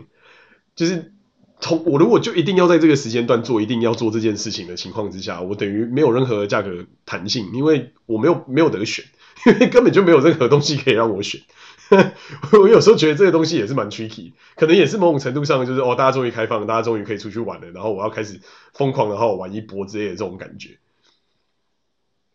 [0.76, 1.12] 就是
[1.60, 9.04] 从我如果就一定要在这个时间段做，一定要做这件事情的情况之下，我等于没有任何价格弹性，因为我没有没有得选，
[9.45, 11.41] 因为根本就没有任何东西可以让我选。
[12.52, 18.41] 我有时候觉得这个东西也是蛮 tricky，可能也是某种程度上就是哦，大家终于开放，大家终于可以出去玩了，然后我要开始
[18.73, 20.80] 疯狂的好好玩一波之类的这种感觉。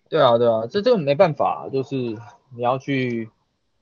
[0.09, 3.31] 对啊，对啊，这这个没办法，就是你要去，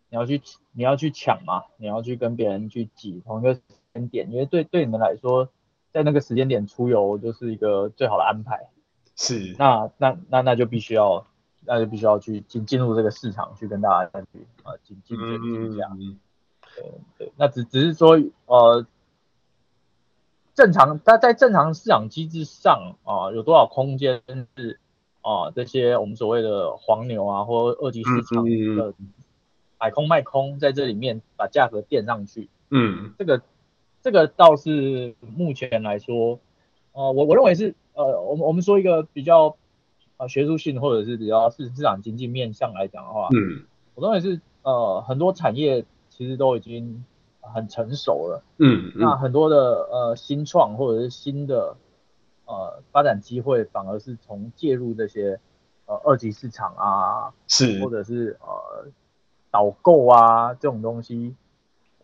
[0.09, 0.41] 你要去，
[0.73, 3.61] 你要去抢嘛，你要去跟别人去挤同一个时
[3.95, 5.49] 间点，因为对对你们来说，
[5.93, 8.69] 在那个时间点出游就是一个最好的安排。
[9.17, 9.55] 是。
[9.59, 11.27] 那那那那就必须要。
[11.67, 15.89] 那就必须要去进进入这个市场，去跟大家去啊竞竞争竞价。
[16.75, 16.85] 对
[17.19, 18.87] 对，那只只是说呃，
[20.55, 24.23] 正常它在正常市场机制上啊、呃，有多少空间
[24.57, 24.79] 是
[25.21, 28.95] 啊、呃、这些我们所谓的黄牛啊或二级市场的
[29.79, 32.49] 买空卖空在这里面把价格垫上去。
[32.71, 33.43] 嗯，这个
[34.01, 36.39] 这个倒是目前来说，
[36.93, 39.57] 呃，我我认为是呃，我们我们说一个比较。
[40.21, 47.03] 啊，学术性或者是比较市市场经济面向来讲的话，嗯，我认为是呃很多产业其实都已经
[47.41, 51.75] 很成熟了，嗯，嗯，那很多的呃新创或者是新的
[52.45, 55.41] 呃发展机会，反而是从介入这些
[55.87, 58.89] 呃二级市场啊，是，或者是呃
[59.51, 61.35] 导购啊这种东西，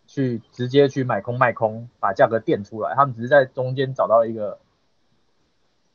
[0.06, 4.58] 去直接去买空卖空，把价格垫出来，他们只是在中间找到一个。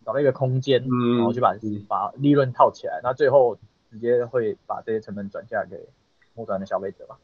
[0.06, 0.82] 找到一个空间，
[1.18, 1.56] 然后去把
[1.88, 3.58] 把利润套起来，那、嗯、最后
[3.90, 5.78] 直接会把这些成本转嫁给
[6.34, 7.18] 末端的消费者吧。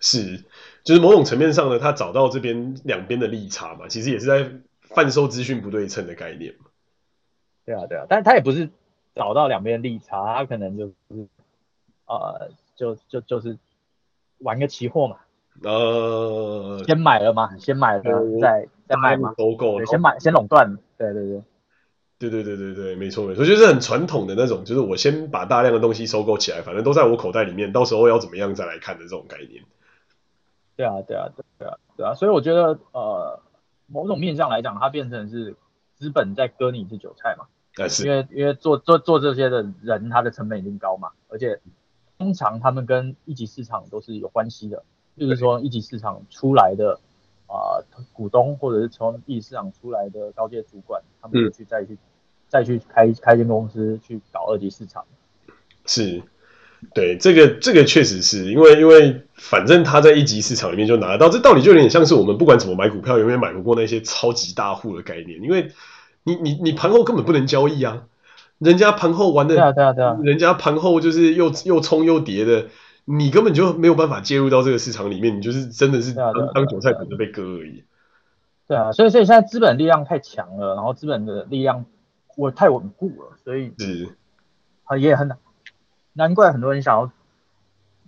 [0.00, 0.44] 是，
[0.82, 6.66] 就是某种层面上呢，他找到这边两边的利差嘛，其实也是在贩售资讯不对称的概念嘛。
[7.64, 8.68] 对啊，对啊，但是他也不是
[9.14, 10.94] 找到两边的利差，他可能就是
[12.06, 13.56] 呃，就就就是
[14.38, 15.16] 玩个期货嘛。
[15.62, 18.02] 呃，先买了嘛，先买了
[18.40, 21.42] 再再卖嘛，收购，先买先垄断，对对对。
[22.18, 29.62] 对对对对对，没错没错，就是很传统的那种，就是我先把大量的东西收购起来，反正都在我口袋里面，到时候要怎么样再来看的这种概念。
[30.76, 33.40] 对啊对啊对啊对啊，所以我觉得呃，
[33.86, 35.56] 某种面向来讲，它变成是
[35.96, 37.46] 资本在割你一只韭菜嘛。
[37.76, 41.60] 但是因为因为做做做这些的人，他的成本一定高嘛，而且
[42.16, 44.84] 通常他们跟一级市场都是有关系的，
[45.18, 47.00] 就是说一级市场出来的
[47.46, 51.92] 啊、呃、股东，或者是从一级市场出来的高阶主管，他们会去再去。
[51.94, 51.98] 嗯
[52.46, 55.04] 再去开开间公司去搞二级市场，
[55.86, 56.22] 是，
[56.94, 65.72] 对，这个这个确实是因为因为反正他在一级市场里面就拿得到，这道理就有点像是我们不管怎么买股票，永远买不过那些超级大户的概念，因为
[66.22, 68.04] 你你你盘后根本不能交易啊，
[68.58, 72.68] 人家盘后玩的，对啊对啊对啊，人家盘后就是又又冲又跌的，
[73.04, 77.84] 你根本就没有办法介入到这个市场里面，你就是真的是当当韭菜等着被割而已。
[78.66, 81.84] 对啊，所以所以现在资本力量太强了，然后资本的力量。
[82.36, 84.16] 我太稳固了，所以是
[84.82, 85.38] 啊，也很难，
[86.14, 87.12] 难怪很多人想要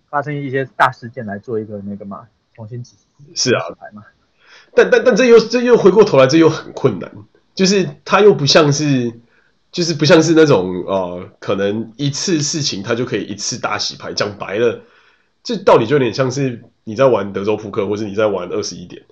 [0.08, 2.96] 发生一些大事件来做一个那个嘛，重新洗
[3.36, 3.62] 是啊，
[4.74, 7.08] 但但但这又这又回过头来，这又很困难，
[7.54, 9.12] 就是它又不像是，
[9.76, 14.10] 就是不像是那种呃，可能一次事情它就可以一次大洗牌。
[14.14, 14.80] 讲白了，
[15.44, 19.02] 这道理就有点像是你在玩德州扑克，或是你在玩二十一点。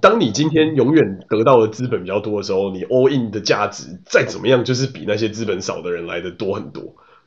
[0.00, 6.82] 当你今天永远得到的资本比较多的时候，你 all in 的价值再怎么样，就是比那些资本少的人来的多很多。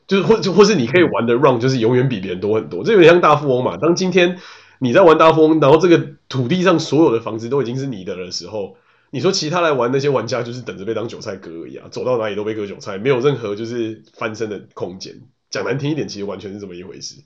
[0.06, 2.84] 就是或或是你可以玩的 run，就是永远比别人多很多。
[2.84, 3.78] 这有点像大富翁嘛。
[3.78, 4.36] 当今天
[4.80, 8.76] 你在玩大富翁，然后这个土地上所有的房子都已经是你的的时候，
[9.10, 15.14] 你说其他来玩那些玩家就是等着被当韭菜割而已啊，走到哪里都被割韭菜，没有任何就是翻身的空间。
[15.50, 17.22] 讲难听一点，其实完全是这么一回事。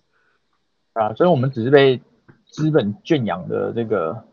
[0.93, 2.01] 啊，所以我们只是被
[2.47, 4.25] 资本圈养的这个。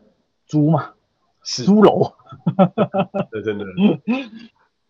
[0.50, 0.94] 猪嘛，
[1.42, 2.14] 是猪楼，
[3.30, 3.66] 对，真的，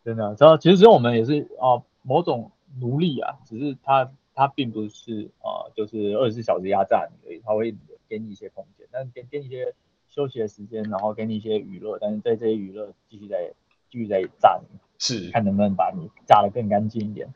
[0.04, 7.74] 真的，然后其实只有我们也是啊、呃，某种奴隶啊，只是他他并不是啊、呃，就是二十四小时压榨你而已，他会
[8.08, 9.74] 给你一些空间，但给给你一些
[10.18, 13.52] 休息的时间，然后给你一些娱乐，但是在这些娱乐继续在
[13.88, 14.78] 继续在炸你。
[15.00, 17.28] 是，看能不能把你炸得更干净一点。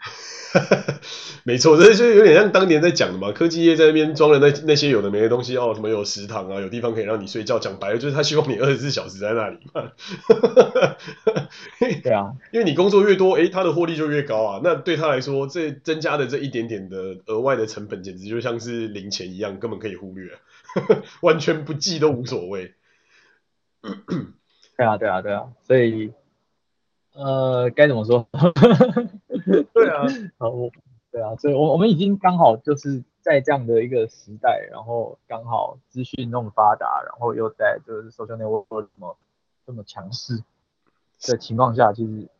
[1.47, 7.61] 没错，这就有点像当年在讲的嘛，科技业在那边装了那那些有的没的东西哦，什么有食堂啊，有地方可以让你睡觉。
[7.61, 9.92] 讲白了就是他希望你二十四小时在那里嘛。
[12.03, 14.61] 对啊，因为你工作越多，诶，他的获利就越高啊。
[14.64, 20.33] 那对他来说，这增加的这一点点的额外的成本，简直就像是零钱一样，根本可以忽略，
[21.23, 22.75] 完全不记都无所谓。
[24.77, 26.13] 对啊，对啊，对啊，所以。
[27.15, 28.27] 呃，该怎么说？
[29.75, 30.01] 对啊，
[30.41, 30.51] 好，
[31.11, 39.19] 对啊，所以，我我们已经刚好就是在这样的一个时代，然后刚好资讯那么发达，然后又在就是 social network 这么
[39.67, 40.43] 这么强势
[41.21, 42.31] 的情况下，其实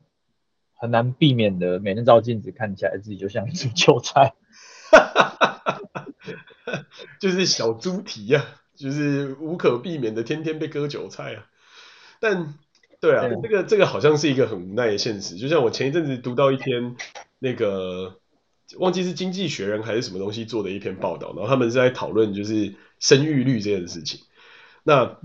[0.73, 4.33] 很难避免的，每天照镜子看起来自己就像一只韭菜，
[7.21, 8.45] 就是小猪蹄呀，
[8.75, 11.47] 就是无可避免的天天被割韭菜啊，
[12.21, 12.55] 但。
[13.01, 15.35] 对啊，这个这个好像是一个很无奈的现实。
[15.35, 16.95] 就像我前一阵子读到一篇
[17.41, 18.21] 那个
[18.79, 24.21] 忘记是经济学人还是什么东西做的一篇报道，然后他们是在讨论就是生育率这件事情。
[24.85, 25.19] 那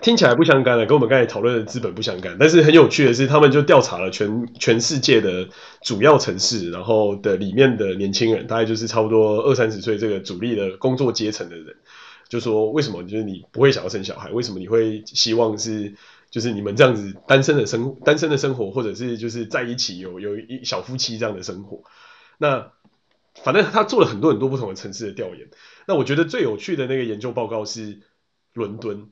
[0.00, 2.36] 听起来不相干的，跟我们刚才讨论的资本不相干。
[2.38, 5.48] 但是很有趣的是，他们就调查了全全世界的
[5.82, 11.76] 主要城市，然后的里面的年轻人，大概就是差不多二三十岁这个主力的工作阶层的人，
[12.28, 14.30] 就说为什么就是你不会想要生小孩？
[14.30, 15.94] 为什么你会希望是？
[16.28, 21.84] 就是你们这样子单身的生单身的生活，或者是就是在一起有有一小夫妻这样的生活，
[22.36, 22.72] 那
[23.44, 25.48] 反正他做了很多很多不同的城市的调研。
[25.86, 28.00] 那我觉得最有趣的那个研究报告是
[28.52, 29.08] 伦敦，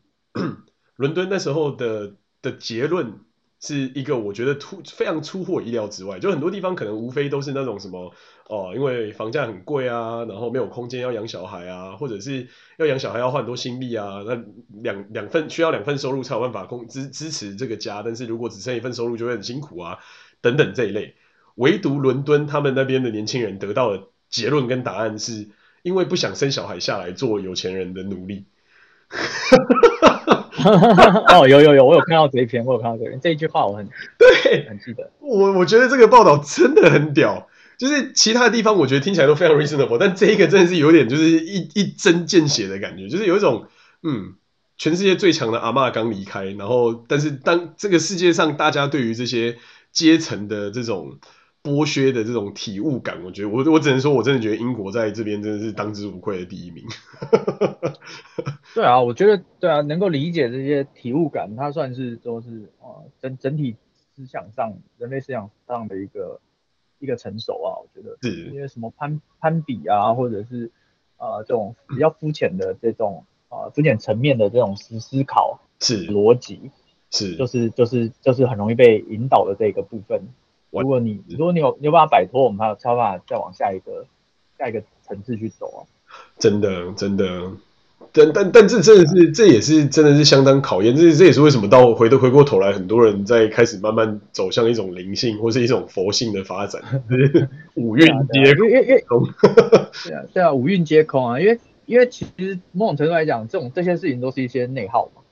[0.97, 3.21] 伦敦那时候的的结论。
[3.61, 8.13] 是一个我觉得突非常出乎我意料之外，就很多地方可能无非都是那种什么
[8.47, 14.39] 哦，因为房价很贵啊，然后没有空间要养小孩啊，或者是要养小孩要花很多心力啊，那
[14.83, 19.99] 两两份需要两份收入才有办法供支支持这个家，但是如果只剩一份收入就会很辛苦啊，
[20.43, 21.15] 等等这一类。
[21.55, 25.49] 唯独伦敦他们那边的年轻人得到的结论跟答案是
[25.83, 28.45] 因为不想生小孩下来做有钱人的奴隶。
[31.35, 33.89] 哦，有有有，我有看到这一篇，我有看到这一篇，这一句话我很
[34.19, 35.11] 对，很记得。
[35.21, 43.67] 我我觉得这个报道真的很屌，就是其他的地方我觉得听起来都非常 reasonable，但这一个真的是有点就是一一针见血的感觉，就是有一种
[44.03, 44.35] 嗯，
[44.79, 49.57] 全世界最强的阿嬷刚离开，然后但是当这个世界上大家对于这些
[49.93, 51.19] 阶层的这种。
[51.65, 56.85] 剥削的这种体悟感，我觉得我我只能说，我真的觉得英国在这边真的是当之无愧的第一名。
[58.77, 63.77] 对啊，我觉得对啊，能够理解这些体悟感，它算是都是啊整整体
[64.15, 66.39] 思想上人类思想上的一个
[66.99, 70.71] 一个成熟啊，我觉得是因为什么攀攀比啊，或者是
[71.17, 76.71] 啊这种比较肤浅的这种啊肤浅层面的这种思思考是逻辑
[77.11, 80.29] 是就是就是就是很容易被引导的这个部分。
[80.83, 84.07] 如果你如果你有你有办法摆脱，我们还有超办法再往下一个
[84.59, 85.81] 下一个层次去走啊！
[86.39, 87.51] 真的真的，
[88.13, 96.83] 但但但这真的是这也是真的是相当考验，这这也是为什么到回头回过头来，很多人在开始慢慢走向一种灵性或是一种佛性的发展，
[97.75, 98.69] 五蕴皆空，
[100.05, 101.41] 对啊 对啊，五蕴皆空啊！
[101.41, 105.23] 因为因为其实某种程度来讲，这种这些事情都是一些内耗嘛。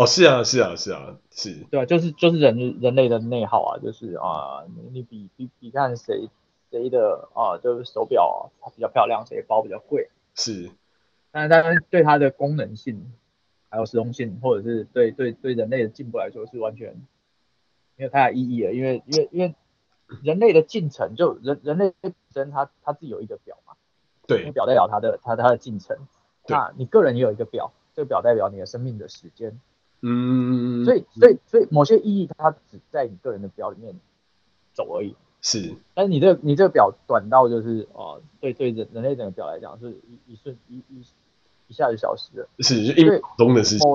[0.00, 1.66] 哦，是啊，是啊，是啊，是。
[1.70, 6.30] 对啊，就是就是人人类的内耗啊，就是啊，你比比比看谁
[6.70, 10.08] 谁的啊，就是手表啊，它比较漂亮，谁包比较贵。
[10.34, 10.70] 是。
[11.30, 13.12] 但是但是对它的功能性，
[13.68, 16.96] 还有实用性，或者是对对对人类的进步来说，是完全
[17.96, 19.54] 没有太大意义的，因为因为因为
[20.22, 23.74] 人类的进程，就人人类本身它它自己有一个表嘛，
[24.26, 25.98] 对，表代表它的它它的进程。
[26.48, 29.60] 那你个人也有一个表，这个表代表你的生命的时间。
[30.02, 33.94] 嗯，所以所以所以某些意义它只在你个人的表里面
[34.72, 35.14] 走而已。
[35.42, 41.02] 是，但是你这个你这个表短到就是哦，对对人人类整个表来讲是一一瞬一一
[41.68, 42.48] 一下就消失了。
[42.58, 43.88] 是，就一秒钟的事情。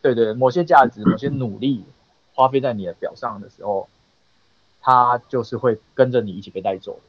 [0.00, 1.84] 对对，某些价值、某些努力
[2.32, 3.88] 花费在你的表上的时候，
[4.80, 7.00] 它就是会跟着你一起被带走。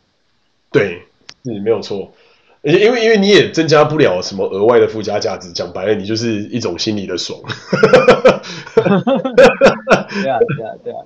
[0.72, 1.08] 对，
[1.44, 2.12] 是没有错。
[2.62, 7.40] 因为因为你也增加不了什么额外的附加价值，讲白了，你就是一种心理的爽。
[8.76, 11.06] 对啊对啊对啊。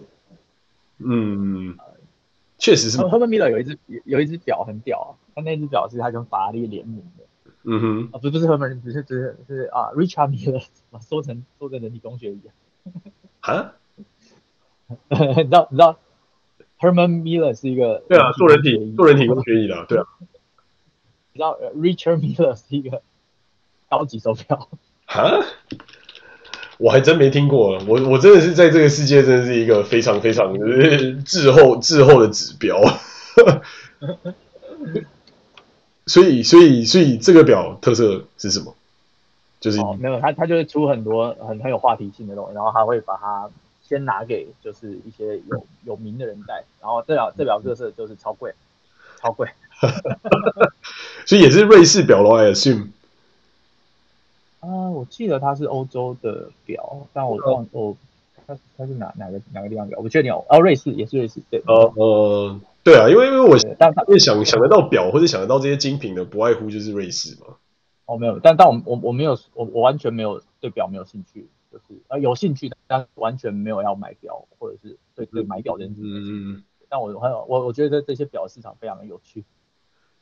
[0.97, 1.78] 嗯，
[2.58, 2.97] 确实是。
[2.97, 7.24] Herman Miller 有一只有一只表很屌啊，他那只表是他跟法拉利联名的。
[7.66, 8.10] 嗯哼。
[8.12, 10.64] 啊不不是 Herman，只是只是是啊，Richard Miller
[11.08, 12.41] 说成说成人体工学椅。
[13.41, 13.74] 啊？
[15.10, 15.99] 你知道你知道
[16.80, 18.04] Herman Miller 是一个？
[18.10, 20.06] 对啊，做人体做人体工学椅的，对啊。
[21.34, 23.02] 你知道 Richard Miller 是一个
[23.90, 24.70] 高级手表？
[25.06, 25.44] 哈？
[26.78, 30.54] 我还真没听过，我我真的是在这个世界，真的是一个非常非常
[31.24, 32.80] 滞后滞后的指标。
[36.06, 38.76] 所以，所以，所以这个表特色是什么？
[39.60, 43.50] 就是、哦、没有，它它就是出很多很很有话题性的东西，然后他会把它
[43.82, 48.54] 先拿给就是一些有有名的人戴，然后这表这表特色就是超贵，
[49.22, 49.48] 超贵。
[51.26, 52.90] 所以也是瑞士表咯，I assume。
[54.60, 57.98] 啊，我记得它是欧洲的表，但我忘我
[58.48, 59.98] 它它是哪哪个哪个地方表？
[59.98, 60.46] 我不确定哦。
[60.50, 61.62] 哦，瑞士也是瑞士，对。
[61.68, 67.56] 呃呃，对啊，因为因为我但因为想想得到表或者想得到这些精品的，不外乎就是瑞士嘛。
[68.06, 75.94] 哦，没有，但但我我我没有我我完全没有对表没有兴趣，就是呃有兴趣，但完全没有要买表或者是对对买表的人。
[75.98, 76.64] 嗯嗯。
[76.90, 79.44] 但我还有我我觉得这些表市场非常的有趣。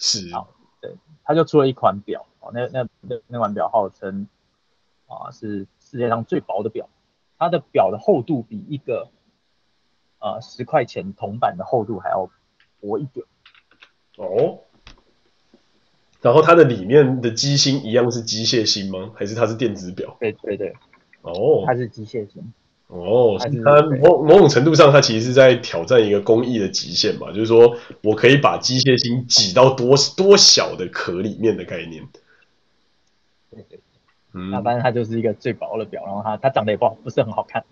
[0.01, 0.33] 是。
[0.33, 0.47] 啊，
[0.81, 4.27] 对，他就出了一款表，哦，那那那那款表号称
[5.05, 6.89] 啊是世界上最薄的表，
[7.37, 9.11] 它的表的厚度比一个
[10.17, 12.29] 啊十块钱铜板的厚度还要
[12.79, 13.25] 薄一点。
[14.17, 14.59] 哦。
[16.21, 19.11] 然后它的里面的机芯一样是机械芯吗？
[19.15, 20.17] 还是它是电子表？
[20.19, 20.75] 对对对，
[21.21, 22.53] 哦，它是机械芯。
[22.93, 32.05] 哦，它某某种程度上，它其实是在挑战一个工艺的极限嘛，就是说我可以把机械芯挤到多多小的壳里面的概念。
[33.49, 33.79] 对对，
[34.33, 37.63] 嗯，那反正它就是一个最薄的表，然后它它长得也不好，不是很好看，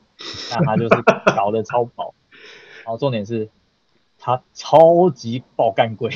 [0.51, 1.01] 那它就是
[1.35, 2.13] 搞的超薄，
[2.85, 3.49] 然后重点是
[4.17, 6.11] 它超级爆干贵。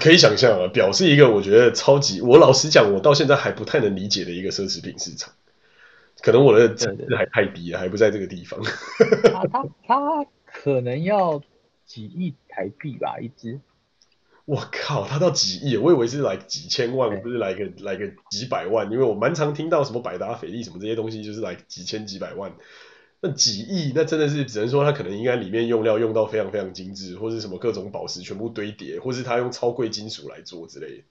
[0.00, 5.32] 可以想象啊，表是一个我觉得超级，我老实讲，我到现在还不太能理解的一个奢侈品市场。
[6.22, 8.60] 可能我的层次还太低了，还不在这个地方。
[9.22, 11.42] 他他他可能要
[11.84, 13.60] 几亿台币吧，一只。
[14.44, 15.76] 我靠，他到几亿？
[15.76, 22.52] 我以为是来几千万，不是来个来个几百万，因为我蛮常听到什么百达翡丽什么这些东西，就是来几千几百万。
[23.20, 31.04] 那几亿，那真的是只能说他可能应该里面用料用到非常非常精致，或是什么各种宝石全部堆叠，或是他用超贵金属来做之类的。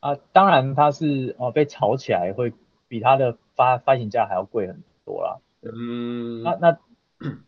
[0.00, 2.52] 啊，当然他是哦被炒起来会
[2.88, 5.38] 比他的发发行价还要贵很多啦。
[5.62, 6.78] 嗯，那那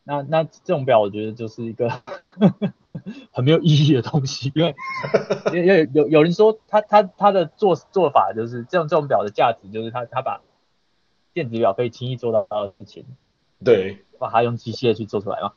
[0.05, 1.89] 那那这种表我觉得就是一个
[3.31, 4.75] 很没有意义的东西，因为
[5.53, 10.41] 因为有有人说他他他的做做法就是这种这种表的价值就是他他把
[11.33, 13.05] 电子表可以轻易做到的事情。
[13.65, 15.53] 对，把它用机械去做出来嘛。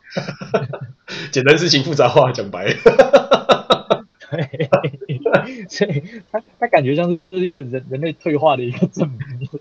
[1.32, 2.66] 简单事情复杂化，讲白。
[4.32, 4.70] 对，
[5.70, 9.50] 所以他他感觉像是就是人人类退化的一个证明。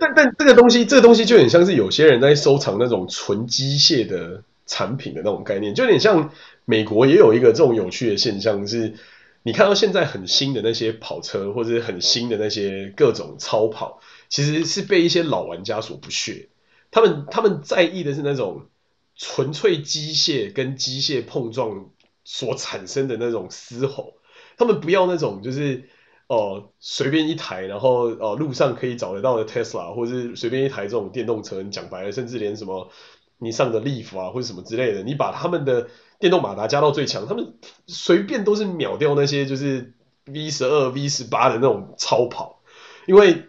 [0.00, 6.30] 但但这个东西，这个东西就很像是有些人在收藏那种纯机械的产品的那种概念，就有点像
[6.64, 8.94] 美国也有一个这种有趣的现象，是
[9.42, 14.00] 你看到现在很新的那些跑车，或者是很新的那些各种超跑。
[14.30, 16.48] 其实是被一些老玩家所不屑，
[16.90, 18.66] 他们他们在意的是那种
[19.14, 21.90] 纯粹机械跟机械碰撞
[22.24, 24.14] 所产生的那种嘶吼，
[24.56, 25.88] 他们不要那种就是
[26.26, 32.90] 哦、呃、随便一台，然后哦、呃、路上可以找得到的 Tesla，或者是随便一台这种电动车，你讲白了，甚至连什么
[33.38, 37.54] 你上的 Leaf 啊或者什么之类的，你把他们的电动马达加到最强，他们
[37.86, 39.94] 随便都是秒掉那些就是
[40.26, 42.62] V 十二、V 十八的那种超跑，
[43.06, 43.44] 因为。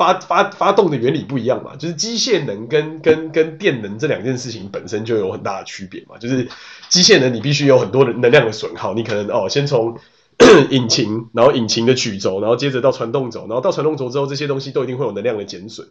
[0.00, 6.16] 发发发动的原理不一样嘛，就是机械能跟跟跟电能这两件事情本身就有很大的区别嘛。
[6.16, 6.48] 就是
[6.88, 9.98] 机械能你必须有很多的能量的损耗，你可能哦先从
[10.70, 15.86] 引擎，然后引擎的曲轴，然后接着到传动轴，然后到传动轴之后这些东西都一定会有能量的减损。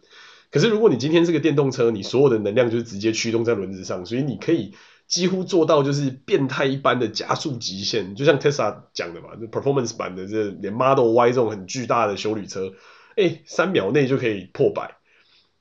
[0.50, 4.74] 可是如果你今天是个电动车，你所有的能量就是直接驱动在轮子上，所以你可以
[5.06, 12.72] 几乎做到就是变态一般的加速极限，就像 Tesla 讲的嘛，就 Performance 版的这连 Model Y 这种很巨大的休旅车。
[13.20, 14.96] 哎，三秒内就可以破百，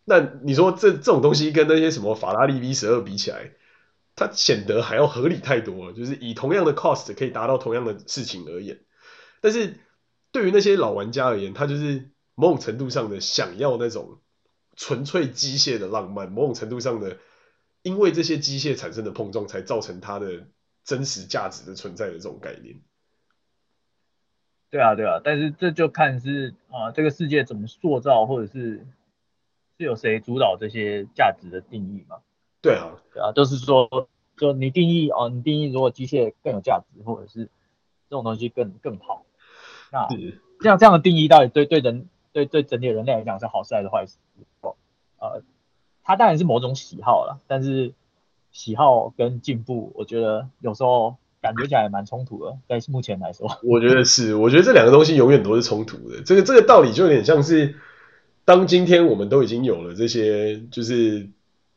[0.05, 3.51] 那你说这这种东西跟那些什么法拉利 V 十二比起来，
[4.16, 5.93] 它显得还要合理太多了。
[5.93, 8.80] 就是以同样的 cost 可以达到同样的事情而言，
[9.41, 9.78] 但是
[10.32, 14.22] 对于那些老玩家而言，他就是某种程度上的想要那种
[14.78, 17.18] 纯粹机械的浪漫，某种程度上的
[17.82, 20.47] 因为这些机械产生的碰撞，才造成它的
[20.86, 22.82] 真实价值的存在的这种概念。
[24.72, 28.86] 对啊，对啊，但是这就看是啊，这个世界怎么塑造，或者是
[29.78, 32.18] 是有谁主导这些价值的定义嘛？
[32.62, 34.08] 对啊，对啊，就是说，
[34.38, 39.26] 就你定义哦，你定义如果机械更有价值，或者是这种东西更更好，
[39.92, 40.08] 那
[40.60, 44.18] 这样这样的定义到底对对人对对整体人类来讲是好事还是坏事？
[44.62, 44.76] 哦，
[45.18, 45.42] 呃，
[46.04, 47.94] 它当然是某种喜好了，但是
[48.52, 51.18] 喜好跟进步，我觉得有时候。
[51.42, 56.22] 感觉起来蛮冲突的，在目前来说， 我觉得是，我觉得这两个东西永远都是冲突的。
[56.24, 57.76] 这个这个道理就有点像是，
[58.46, 61.30] 当今天我们都已经有了这些，就是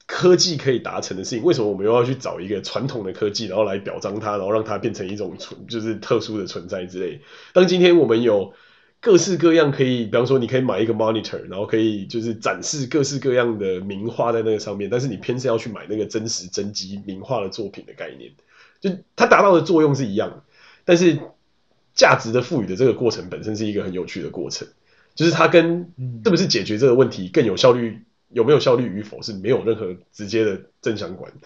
[0.06, 7.20] 科技可以达成的事情，为什么我们又要去找一个传统的科技，然后来表彰它，然后让它变成一种存，就是特殊的存在之类？
[7.52, 8.52] 当今天我们有
[9.00, 18.30] 各式各样可以，比方说你可以买一个 monitor，然后可以就是展示各式各样的名画在那个上面，但是你偏是要去买那个真实真迹名画的作品的概念，
[18.82, 20.42] 就它达到的作用是一样，
[20.84, 21.18] 但是
[21.94, 24.68] 价值的赋予的这个过程本身是一个很有趣的过程，
[25.14, 25.92] 就是它跟
[26.24, 31.32] 是不是解决这个问题更有效率，有没有效率与否是没有任何直接的正相关。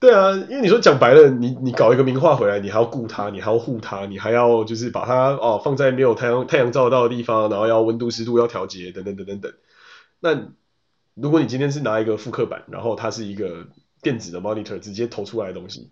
[0.00, 9.52] 对啊，因为你说讲白了，你你搞一个名画回来，你还要顾它，你还要护它，你还要就是把它哦放在没有太阳太阳照得到的地方，然后要温度湿度要调节等等等等等。
[10.18, 10.48] 那
[11.14, 13.68] 如果你今天是拿一个复刻版，然后它是一个
[14.00, 15.90] 电子的 monitor 直接投出来的东西，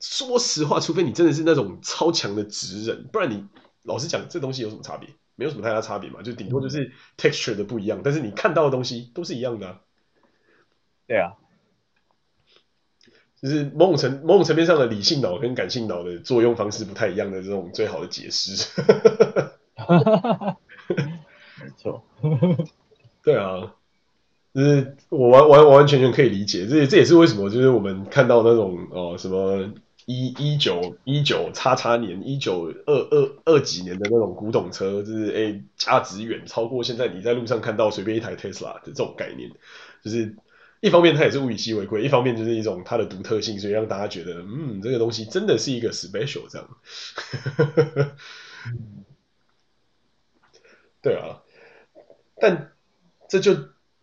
[0.00, 3.46] 说实话，除非你真的是那种超强的职人，不然你
[3.82, 5.08] 老实讲，这东西有什么差别？
[5.36, 9.80] 没有什么太大差别嘛，就顶多就是 texture 的不一样，但是你看到的东西都是一样的啊。
[11.06, 11.32] 对啊。
[13.40, 18.50] 就是某种层某种层面上的理性脑跟感性脑的作用方式不太一样的这种最好的解释。
[21.62, 22.04] 没错。
[23.28, 23.74] 对啊，
[24.54, 29.70] 就是我完完完完全全可以理解，这这也是为什么就是我们看到那种哦什么
[30.06, 39.50] 一一九一九叉叉年一九二二二几年的那种古董车，就是哎价值远超过现在你在路上看到随便一台 Tesla 的这种概念，
[40.02, 40.34] 就是。
[40.80, 46.68] 一方面它也是物以稀为贵，一方面就是一种它的独特性，所以让大家觉得，嗯，这个东西真的是一个 special 这样。
[51.02, 51.42] 对啊，
[52.40, 52.70] 但
[53.28, 53.56] 这就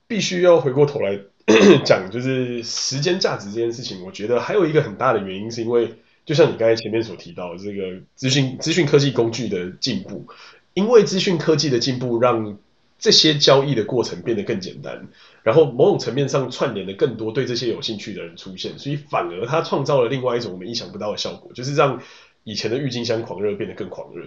[0.07, 1.19] 必须要回过头来
[1.83, 4.03] 讲，就是时间价值这件事情。
[4.05, 5.95] 我觉得还有一个很大的原因，是因为
[6.25, 10.25] 就像你刚才前面所提到的，这个资讯资讯科技工具的进步，
[10.73, 12.57] 因为资讯科技的进步，让
[12.97, 15.07] 这些交易的过程变得更简单。
[15.43, 22.01] 然后某种层面上串联了更多对这些有兴趣的人出现，所以反而它创造了另外一种我们意想不到的效果，就是让
[22.43, 24.25] 以前的郁金香狂热变得更狂热。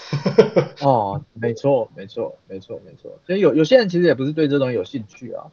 [0.80, 3.18] 哦，没错，没错，没错，没错。
[3.26, 5.46] 所以有有些人其实也不是对这东西有兴趣啊，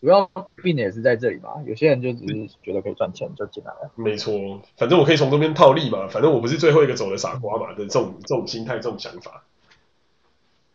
[0.00, 0.30] 主要
[0.62, 1.62] 病也是在这里嘛。
[1.66, 3.90] 有些人就只是觉得可以赚钱就进来了。
[3.94, 9.44] 没错，反正我可以从中间套利嘛，反正我不是最后一个走的傻瓜嘛的这种这种心态、这种想法。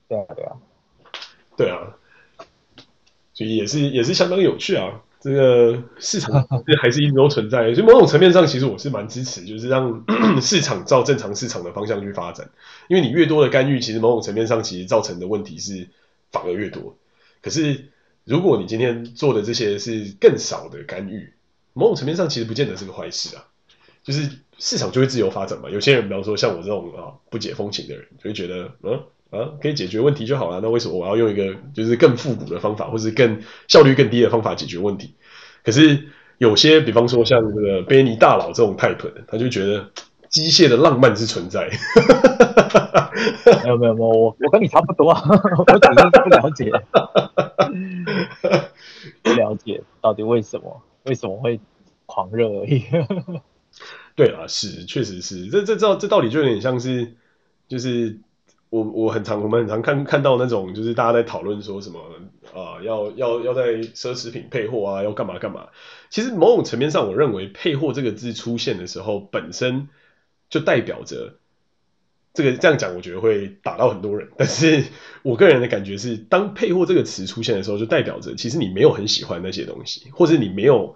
[0.08, 0.58] 对啊，对啊，
[1.58, 1.98] 对啊。
[3.34, 6.48] 所以也是也是相当有趣啊，这个市场
[6.82, 10.04] 还是一直都存在，所以某种层面上其实我是蛮支持，就是让
[10.42, 12.50] 市场照正常市场的方向去发展，
[12.88, 15.88] 因为你越多的干预，其实某种层面上其实造成的问题是
[16.32, 16.98] 反而越多。
[17.44, 17.92] 可是
[18.24, 21.32] 如果你今天做的这些是更少的干预，
[21.74, 23.46] 某种层面上其实不见得是个坏事啊，
[24.04, 25.70] 就是市场就会自由发展嘛。
[25.70, 29.04] 有些人比方说像我这种啊不解风情的人，就会觉得嗯。
[29.32, 30.60] 啊，可以解决问题就好了。
[30.62, 35.16] 那为什么我要用一个就是更复古的方法，或是更效率更低的方法解决问题？
[35.64, 39.90] 可是有些，比方说像这个贝尼大佬这种 type 的，他就觉得
[40.30, 41.70] 机械的浪漫是存在。
[43.64, 46.70] 没有没有没有，我我跟你差不多， 我只是不了解，
[49.22, 51.58] 不了解到底为什么为什么会
[52.06, 52.84] 狂热而已。
[54.16, 57.14] 对啊，是确实是，这这这这道理就有点像是
[57.70, 58.20] 就是。
[58.72, 62.00] 我我很常我们很常看看到那种就是大家在讨论说什么
[62.54, 65.68] 啊、要要要在奢侈品配货啊要干嘛干嘛，
[66.10, 69.88] 其实某种层面上我认为配货这个字出现的时候本身
[70.50, 71.36] 就代表着
[72.34, 74.86] 这个这样讲我觉得会打到很多人，但是
[75.22, 80.96] 我个人的感觉是当配货这个词出现的时候就代表着其实你没有很喜欢那些东西，或者你没有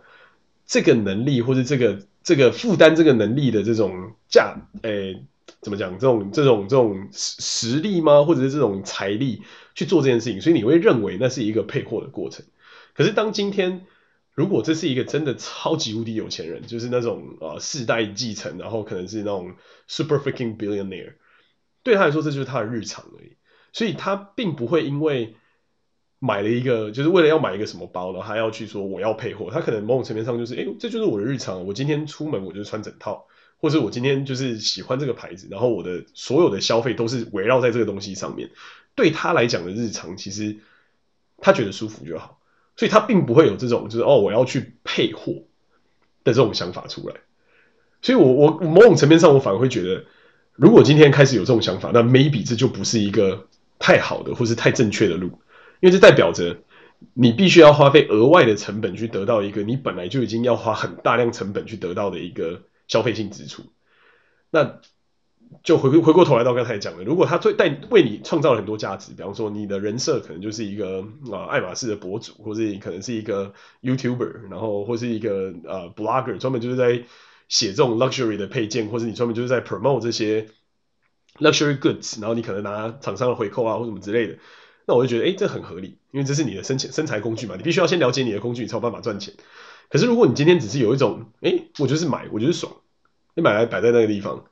[0.66, 5.24] 这个能力或者这个这个负担这个能力的这种价诶。
[5.66, 5.98] 怎么讲？
[5.98, 8.24] 这种这种这种实实力吗？
[8.24, 9.42] 或者是这种财力
[9.74, 10.40] 去做这件事情？
[10.40, 12.46] 所以你会认为那是一个配货的过程。
[12.94, 13.88] 可是当今天，
[14.36, 19.56] 如果这是一个真的超级无敌有钱人，就是那种啊世代继承，然后可能是那种
[19.88, 21.14] super freaking billionaire，
[21.82, 23.36] 对他来说这就是他的日常而已。
[23.74, 25.36] 所以他并不会因为
[26.20, 29.50] 买了一个，就是为了要买一个什么包，然后还要去说我要配货。
[29.52, 31.66] 他可能某种层面上就是，哎，这就是我的日常。
[31.66, 33.26] 我今天出门我就穿整套。
[33.66, 38.52] 或者我今天就是喜欢这个牌子，然后我的所有的消费都是围绕在这个东西上面。
[38.94, 40.58] 对他来讲的日常，其实
[41.40, 42.40] 他觉得舒服就好，
[42.76, 45.34] 所以他并不会有这种就是哦我要去配货
[46.24, 47.16] 的这种想法出来。
[48.04, 50.06] 所以我我某种层面上我反而会觉得，
[50.54, 53.48] 如果今天开始有这种想法，那 maybe 这就不是一个
[53.80, 55.30] 太好的或是太正确的路，
[55.80, 56.56] 因为这代表着
[57.16, 62.62] 你必须要花费额外的成本去得到一个你本来就已经要花很大量成本去得到的一个。
[62.88, 63.64] 消费性支出，
[64.52, 64.80] 那
[65.64, 77.04] 就回回过头来到刚才讲的，如果他对带为你创造了很多价值，比方说你的人设可能就是一个啊爱马仕的博主，或者你可能是一个 YouTuber，然后或是一个呃 Blogger，专门就是在
[77.48, 80.48] 写这种 luxury 的配件，或者你专门就是在 promote 这些
[81.38, 84.38] luxury goods，然后你可能拿厂商的回扣啊或什么之类的，
[84.88, 89.36] 那我就觉得哎这很合理，因为这是你的生钱生财工具嘛，你必须要先了解你的工具，你才有办法赚钱。
[89.90, 92.74] 可是如果你今天只是有一种哎我就是买我就是爽，
[93.36, 94.46] 你买来摆在那个地方。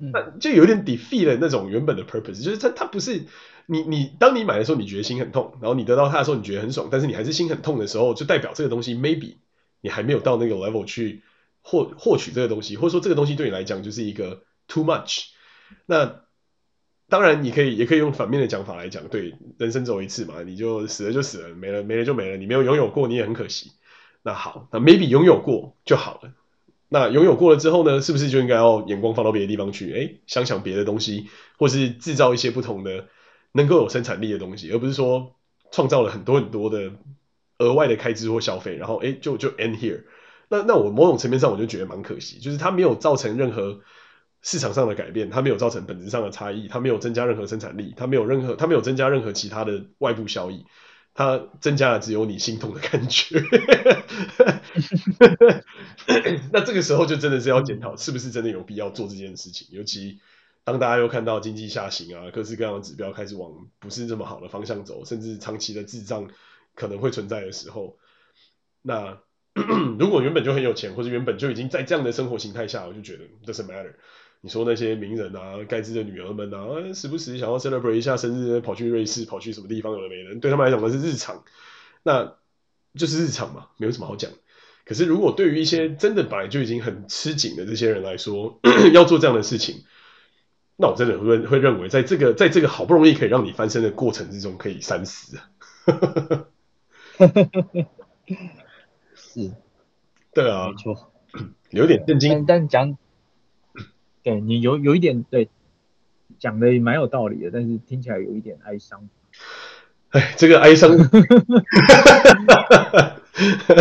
[0.00, 3.24] 那就有点 defeat 了那种原本的 purpose，就是它它不是
[3.66, 9.38] 你你当你买的时候你觉得心很痛，然后你得到它的时候你觉得很爽，但是你还是心很痛的时候，就代表这个东西 maybe
[9.80, 11.24] 你还没有到那个 level 去
[11.62, 15.30] 获获取这个东西，或者说这个东西对你来讲就是一个 too much。
[15.84, 16.20] 那
[17.08, 23.72] 当然你可以也可以用反面的讲法来讲，对，人生只有一次嘛，你就死了就死了，没了没了就没了，你没有拥有过你也很可惜。
[24.28, 26.34] 那好，那 maybe 拥有过就好了。
[26.90, 29.90] 那拥有过了之后呢，是不是就应该要眼光放到别的地方去？
[29.94, 33.06] 哎，想想别的东西，或是制造一些不同的
[33.52, 35.34] 能够有生产力的东西，而不是说
[35.70, 36.92] 创造了很多很多的
[37.56, 40.02] 额外的开支或消费，然后哎就就 end here。
[40.50, 43.80] 那那我某种层面上我就觉得蛮可惜，就是它没有造成任何
[44.42, 50.66] 市场上的改变，它没有造成本质上的差异，它没有增加任何生产力，它没有任何它没有增加任何其他的外部效益。
[51.18, 53.42] 它增加了只有你心痛的感觉，
[56.52, 59.66] 那这个时候就真的是要检讨，是不是真的有必要做这件事情？
[59.72, 60.20] 尤其
[60.62, 66.28] 当大家又看到经济下行啊，各式各样的指标开始往不是这么好的方向走，甚至长期的滞胀
[66.76, 67.98] 可能会存在的时候，
[68.80, 69.18] 那
[69.98, 73.94] 如果原本就很有钱，或者原本就已经在这样的生活形态下，我就觉得 doesn't matter。
[74.40, 81.42] 你说那些名人啊，盖茨的女儿们啊，时不时想要 celebrate 一下生日，跑去瑞士，跑去什么地方，有的没人，对他们来讲那是日常，
[82.04, 82.34] 那
[82.94, 84.30] 就是日常嘛，没有什么好讲。
[84.84, 88.60] 可是如果对于一些真的本来就已经很吃紧的这些人来说，
[88.94, 89.82] 要做这样的事情，
[90.76, 95.50] 那我真的会会认为，在这个在这个好不容易可以让你翻身的过程之中，可以三思啊。
[99.16, 99.50] 是，
[100.32, 101.10] 对啊，没错，
[101.70, 102.96] 有点震惊，但讲。
[104.28, 105.48] 对，你有有一点对，
[106.38, 109.08] 讲的也蛮有道理的，但是听起来有一点哀伤。
[110.10, 110.90] 哎，这个哀伤，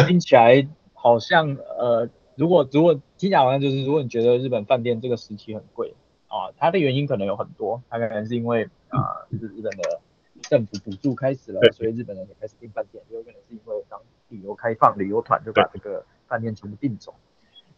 [0.07, 5.93] 听起来好像呃，如果如果听起来好像就是，如果你觉得日本饭店这个时期很贵
[6.29, 9.99] 啊，它的原因可能有很多，它可能是因为啊，就是日本的
[10.43, 17.13] 政府补助开始了，所以日本人也开始订饭店，也有可能是因为当旅游开放，旅游团就把这个饭店全部订走。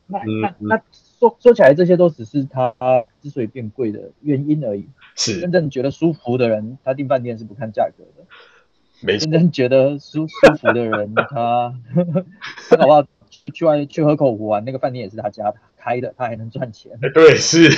[0.05, 0.79] 那那那
[1.19, 2.73] 说说起来，这些都只是他
[3.21, 4.87] 之所以变贵的原因而已。
[5.15, 8.25] 是真正觉得舒服的人，他订饭店是不看价格的。
[9.01, 9.25] 没错。
[9.25, 11.73] 真正觉得舒舒服的人，他
[12.69, 13.05] 他搞不好
[13.53, 16.97] 去外去河口湖玩，那个饭店也是他家开的，他还能赚钱。
[17.13, 17.69] 对，是。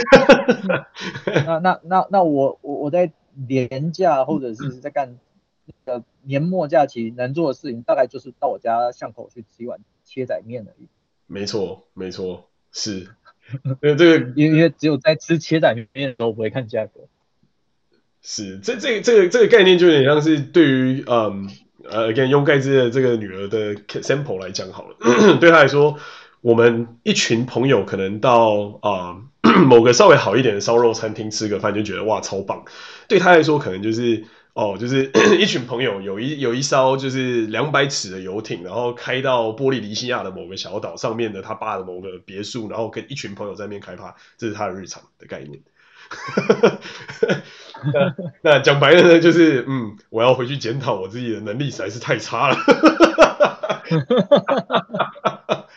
[1.47, 3.11] 那那那那我我我在
[3.47, 5.17] 年假或者是在干
[5.85, 10.87] 那个年末假期能做的事情，大概就是到我家巷口去吃一碗切仔面而已。
[11.27, 13.07] 没错，没错，是，
[13.81, 17.01] 因为这个，因为只有在吃切仔面的时候不会看价格。
[18.21, 21.49] 是，这这个、这个这个概念就有点像是对于嗯
[21.83, 24.95] 呃，again 用盖茨的这个女儿的 sample 来讲好了，
[25.41, 25.97] 对她来说，
[26.41, 32.63] 我们一群朋友可能到啊、呃、 某个稍微好一点的烧肉餐厅吃个饭就觉得哇超棒，
[33.07, 34.23] 对她来说可能就是。
[34.54, 45.62] 哦，就是 一群朋友有一有一艘就是两百尺的游艇，然后开到波利尼西亚的某个小岛上面的他爸的某个别墅，然后跟一群朋友在那边开趴，这是他的日常的概念。
[47.93, 52.58] 那那讲白了呢，就是嗯，我要回去检讨我自己的能力实在是太差了。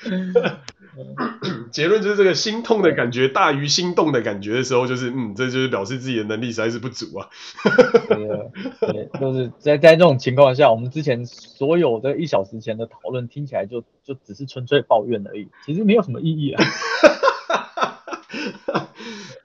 [1.73, 7.29] 结论就是这个心痛的感觉大于心动的感觉的时候，就是嗯，这就是表示自己的能力实在是不足啊。
[8.09, 16.65] 对，对，就是在在这种情况下，我们之前所有的一小时前的讨论听起来就就只是纯粹抱怨而已，其实没有什么意义啊。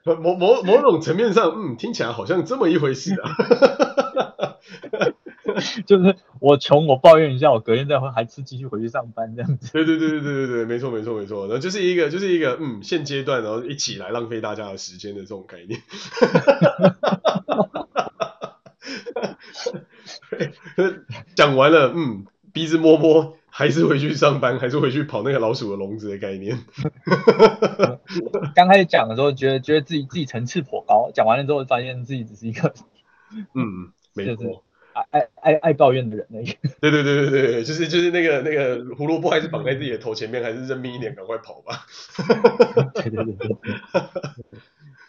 [0.04, 3.30] 某某某种层面上，嗯，听起来好像这么一回事啊。
[5.86, 9.72] 就是我穷，我抱怨一下，我隔天再还是继续回去上班这样子。
[9.72, 15.80] 对对对对对对对，没错没错没错，然后就是一个就是一个嗯，现阶段然后一起来浪费大家的时间的这种概念。
[21.34, 26.58] 讲完了，嗯，鼻子摸摸，还是回去上班，还是回去跑那个老鼠的笼子的概念。
[28.54, 32.72] 刚开始讲的时候，觉得觉得自己自己层次颇高，讲完了之后，发现自己只是一个，
[33.54, 34.64] 嗯，没错。
[35.10, 41.86] 爱爱爱抱怨的人那个， 对对对对对，就是就是那个那个胡萝卜还是绑在自己的头前面，还是认命一点，赶快跑吧。
[42.94, 43.48] 对对对对，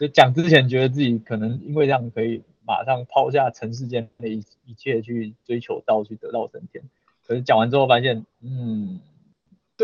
[0.00, 6.82] 就讲之前觉得自己可能因为这样可以马上抛下尘世间的一一切去追求道，去得道升天，
[7.26, 9.00] 可是讲完之后发现，嗯。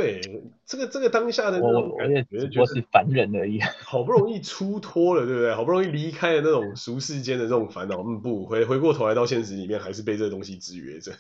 [0.01, 0.21] 对，
[0.65, 5.53] 这个这个当下的那种感觉，我是凡人而已， 好不容易出脱了，对不对？
[5.53, 11.11] 好不容易离开了那种俗世间的这种烦恼，嗯，不回回过头来到现实里面，还是被这个东西制约着，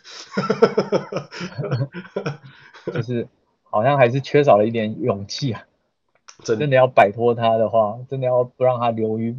[2.94, 3.26] 就是
[3.64, 5.64] 好像还是缺少了一点勇气啊！
[6.44, 9.36] 真的，真的要摆脱它的话，真的要不让它流于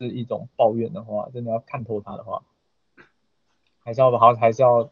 [0.00, 2.42] 是一种抱怨的话，真的要看透它的话，
[3.84, 4.90] 还是要好，还是要。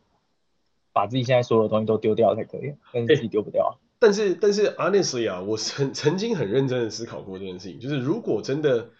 [0.92, 3.72] 把自己现在所有的东西都丢掉才可以，但是自己丢不掉啊。
[3.98, 8.90] 但是但是，honestly 啊，我曾曾经很认真的思考过这件事情，就是如果真的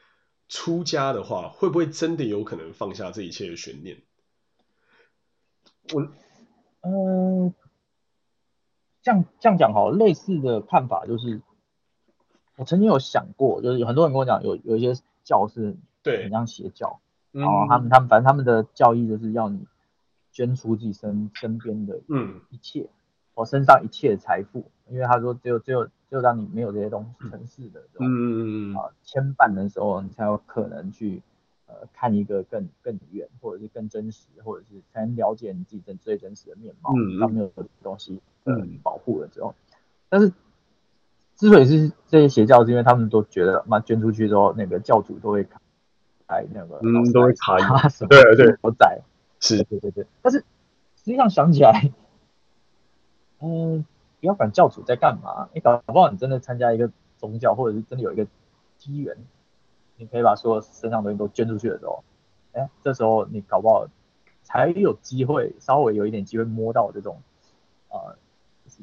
[0.46, 3.96] 出家的话，会不会真的有可能放下这一切的悬念？
[5.94, 6.02] 我，
[6.82, 7.54] 嗯，
[9.02, 11.40] 这样这样讲好，类似的看法就是，
[12.56, 17.00] 我曾经有想过，就是有很多人跟我讲，有有一些教是对很像邪教，
[17.32, 19.66] 然后他们他们反正他们的教义就是要你。
[20.32, 22.40] 捐出自己身身边的嗯。
[22.50, 22.88] 一切，
[23.34, 31.22] 我、嗯、身上一切的财富，因为他说只有只有只有当你没有这些东西，城市的这种嗯啊牵绊的时候，你才有可能去
[31.66, 36.92] 呃看一个更更远，或者是更真实，或者是才能了解你自己真最真实的面貌。
[36.96, 37.50] 嗯，当没有
[37.82, 38.78] 东西嗯。
[38.82, 39.54] 保护了之后，
[40.08, 40.28] 但是
[41.36, 45.42] 之所以是这些邪教，是因为他们都觉得嘛捐出去之后，那个教主都会
[46.26, 47.56] 开那个嗯都会查
[47.88, 48.56] 什么对对。
[48.62, 49.00] 我宰。
[49.40, 50.38] 是对对对，但是
[50.96, 51.90] 实际上想起来，
[53.40, 53.84] 嗯，
[54.20, 58.26] 不要管教主在干嘛，你搞不好你真的参加一个宗教，或者是真的有一个
[58.76, 59.16] 机缘，
[59.96, 62.04] 你可以把所有身上的东西都捐出去的时候，
[62.52, 63.88] 哎，这时候你搞不好
[64.42, 67.22] 才有机会，稍微有一点机会摸到这种，
[67.88, 68.16] 呃，
[68.64, 68.82] 就是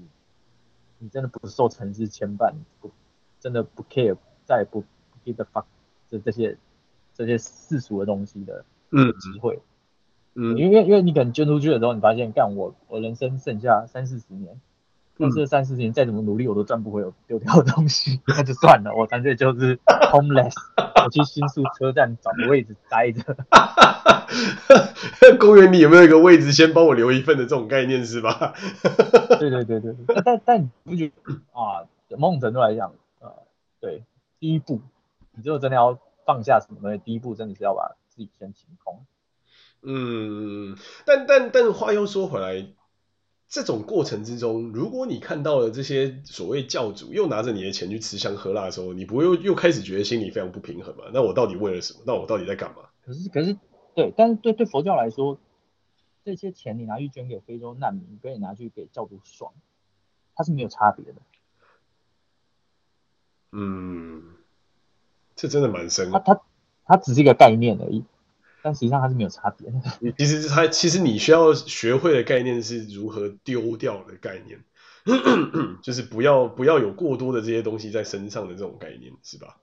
[0.97, 2.89] 你真的不受城市牵绊，不
[3.39, 4.83] 真的不 care，再也不
[5.23, 5.65] give a fuck
[6.09, 6.57] 这这些
[7.13, 9.55] 这些世俗的东西的嗯机会。
[9.55, 9.61] 嗯，
[10.55, 14.61] 因为因为你可能捐出去的时候，你发现干我我人生剩下三四十年，
[15.17, 19.77] 但是三四十年再怎么努力，我都赚不回我丢掉的东西，那就算了，我干脆就是
[20.11, 20.53] homeless，
[21.03, 23.35] 我去新宿车站找个位置待着。
[25.39, 28.53] 公园里有没有一个位置，先帮我留一份的这种概念是吧？
[29.39, 31.13] 对对对对，但但你不觉得
[31.53, 31.87] 啊？
[32.17, 33.33] 某种程度来讲，呃，
[33.81, 34.03] 对，
[34.39, 34.81] 第一步，
[35.35, 38.99] 你如果真的要放下什么东西，第一步真的是要把自己先清空。
[39.89, 40.75] 嗯，
[41.05, 42.73] 但但但话又说回来，
[43.47, 51.05] 这种过程之中，如果你看到了这些所谓教主又拿着你的钱去吃香喝辣的时候，你不会又又开始觉得心里非常不平衡吗？
[51.13, 52.01] 那我到底为了什么？
[52.05, 52.89] 那我到底在干嘛？
[53.05, 53.57] 可是可是
[53.95, 55.39] 对，但是对对佛教来说，
[56.25, 59.53] 这些钱你拿去捐给非洲难民，跟你拿去给教主爽，
[60.35, 61.21] 它是没有差别的。
[63.53, 64.35] 嗯，
[65.37, 66.11] 这真的蛮深。
[66.11, 66.41] 它它
[66.83, 68.03] 它只是一个概念而已。
[68.67, 69.79] 但实际上它是没有差别的。
[70.19, 74.59] 其实它其实你需要学会的概念是如何丢掉的概念，
[75.81, 79.61] 就是不要不要有过多的这些东西在身上的这种概念，是吧？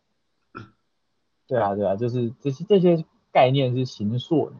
[1.46, 4.56] 对啊，对啊，就是这些这些概念是形塑你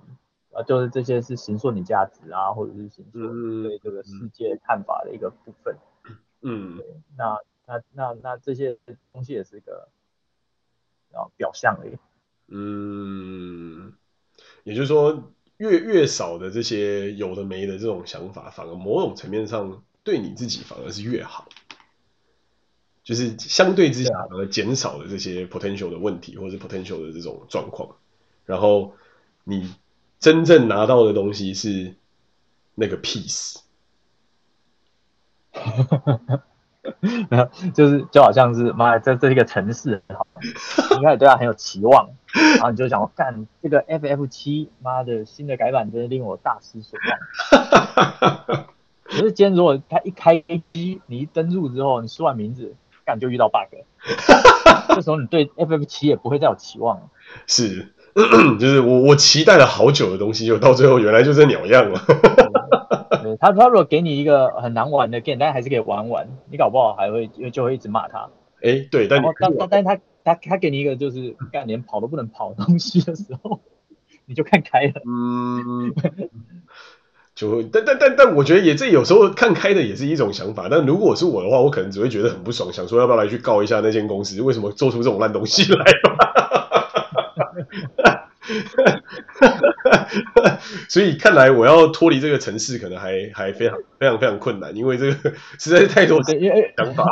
[0.55, 5.75] 啊，就是这些是形塑你价值啊，或者是形塑你对这个世界看法的一个部分。
[6.43, 6.85] 嗯，对，
[7.17, 8.77] 那那那那这些
[9.11, 9.89] 东西也是一个
[11.13, 11.97] 啊表象而已。
[12.49, 13.95] 嗯。
[14.65, 21.47] 也就是说，越越少的这些有的没的这种想法，反而某种层面上对你自己反而是越好，
[23.05, 27.97] 就是相对之下而减少了这些 potential 的问题，或者是 potential 的这种状况，
[28.47, 28.95] 然后
[29.45, 29.73] 你
[30.19, 31.95] 真正拿到的东西是
[32.75, 33.59] 那个 peace。
[37.31, 40.27] 然后就是就好像是妈，这这是一个城市很好，
[40.99, 42.11] 你开始对他很有期望，
[42.57, 48.65] 然后你就想，干这个 FF 七，妈的新的改版真的令我大失所望。
[49.05, 52.75] 可是今天如果他一开机，你一登录之后，你输完名字，
[53.05, 53.85] 干就遇到 bug，
[54.95, 57.03] 这时候你对 FF 七也不会再有期望了。
[57.47, 57.93] 是，
[58.59, 62.01] 就是我我期待了好久的东西，就到最后原来就这鸟样了。
[63.41, 68.29] 他他如果给你一个很难玩的 game，但还是可以玩玩，你搞不好还会就会一直骂他。
[68.63, 73.61] 哎、欸，对，但但但但他他他给你一个就是干连跑都不能跑的东西的时候，
[74.25, 75.03] 你就看开了。
[75.07, 75.95] 嗯，
[77.35, 80.69] 就但但但但我觉得也这有时候看开的也是一种想法。
[80.71, 85.85] 但如果是我的话，我可能只会觉得很不爽，想说要不要来去告一下那间公司，为什么做出这种烂东西来？
[90.89, 97.05] 所以看来我要脱离这个城市，可能还还非常非常非常困难，因为这个实在是太多想法。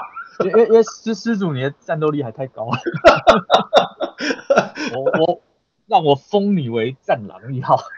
[0.44, 2.78] 因为因为施施主你的战斗力还太高了，
[4.94, 5.40] 我我
[5.86, 7.82] 让我封你为战狼一号。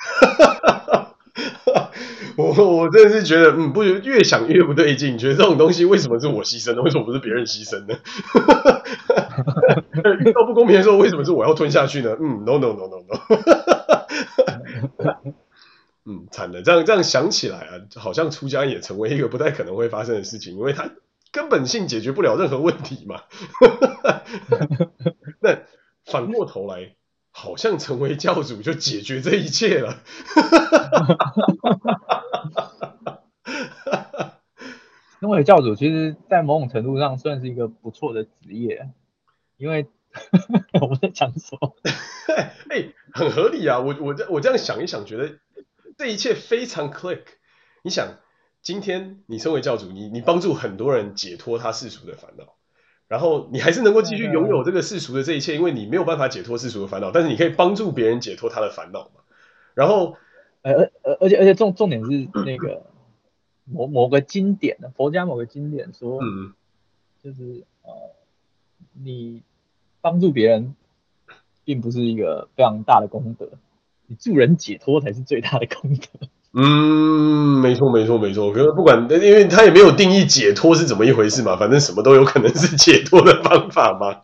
[2.37, 6.83] 我我真的是觉得，嗯，不越想越不对劲，觉得这种东西为什么是我牺牲的？
[6.83, 7.95] 为什么不是别人牺牲呢？
[10.21, 12.17] 遇到不公平的时候，为什么是我要吞下去呢？
[12.21, 13.17] 嗯，no no no no no，
[16.07, 20.91] 嗯，惨了，这样这样想起来啊，好像出家也成为一个不太可能会发生的事情，因为它
[21.35, 23.25] 根本性解决不了任何问题嘛。
[25.43, 25.59] 那
[26.07, 26.97] 反过头来。
[27.37, 29.99] 好像成为教主就解决这一切了。
[35.19, 38.89] 成为教主，其实，在某种程度上算是一个不错的职业，
[39.57, 39.89] 因为
[40.81, 41.75] 我在讲什么？
[42.71, 43.81] 哎，很合理啊！
[43.81, 45.41] 我我这我这样想一想，觉得
[45.99, 47.23] 这一切非常 click。
[47.83, 48.19] 你想，
[48.65, 52.55] 今天你身为教主，你你帮助很多人解脱他世俗的烦恼。
[53.07, 59.21] 然后你还是能够继续拥有这个世俗的这一切，因为你没有办法解脱世俗的烦恼，但是你可以帮助别人解脱他的烦恼嘛。
[59.75, 60.17] 然后，
[60.63, 62.87] 而而而且而且重重点是那个
[63.67, 66.55] 某某个经典的佛家某个经典说，嗯，
[67.23, 67.93] 就是呃，
[68.95, 69.43] 你
[70.01, 70.75] 帮助别人
[71.67, 73.51] 并不是一个非常大的功德，
[74.07, 76.27] 你助人解脱才是最大的功德。
[76.57, 78.53] 嗯，没错，没错，没错。
[78.53, 84.21] 可是不管，因为他也没有定义解脱是怎么一回事嘛，反正什么都有可能是解脱的方法嘛。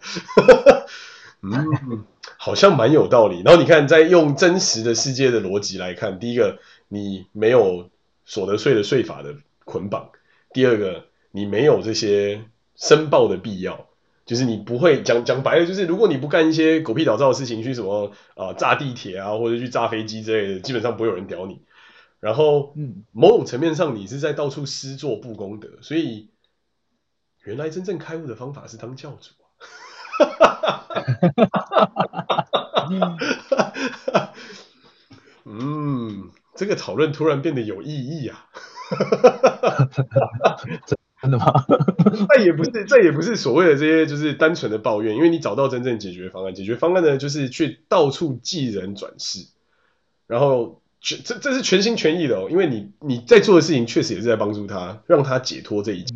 [1.42, 2.04] 嗯，
[2.36, 3.42] 好像蛮有道理。
[3.44, 7.90] 然后你看，在用真实的世界的逻辑来看，第一个，你没有
[8.24, 10.12] 所得税的税法的捆绑；
[10.52, 12.42] 第二个，你没有这些
[12.76, 13.86] 申报的必要，
[14.24, 21.58] 就是你不会讲讲白了，就是如果你不干一些狗屁倒灶的事情，去什么啊、炸地铁啊，或者去炸飞机之类的，基本上不会有人屌你。
[22.20, 26.28] 然后，嗯，某种层面上，你是在到处施作不功德，所以
[27.44, 29.30] 原来真正开悟的方法是当教主
[30.44, 30.86] 啊！
[35.46, 38.46] 嗯，这个讨论突然变得有意义啊！
[41.22, 41.64] 真的吗？
[42.34, 46.54] 这也不是，这也不是所谓的这些，就是单纯的抱怨，因为你找到真正解决方案。
[46.54, 49.46] 解决方案呢，就是去到处济人转世，
[50.26, 50.79] 然后。
[51.01, 56.14] 全这这是全心全意的哦，因为你你在做的事情确实也是在帮助他，让他解脱这一切。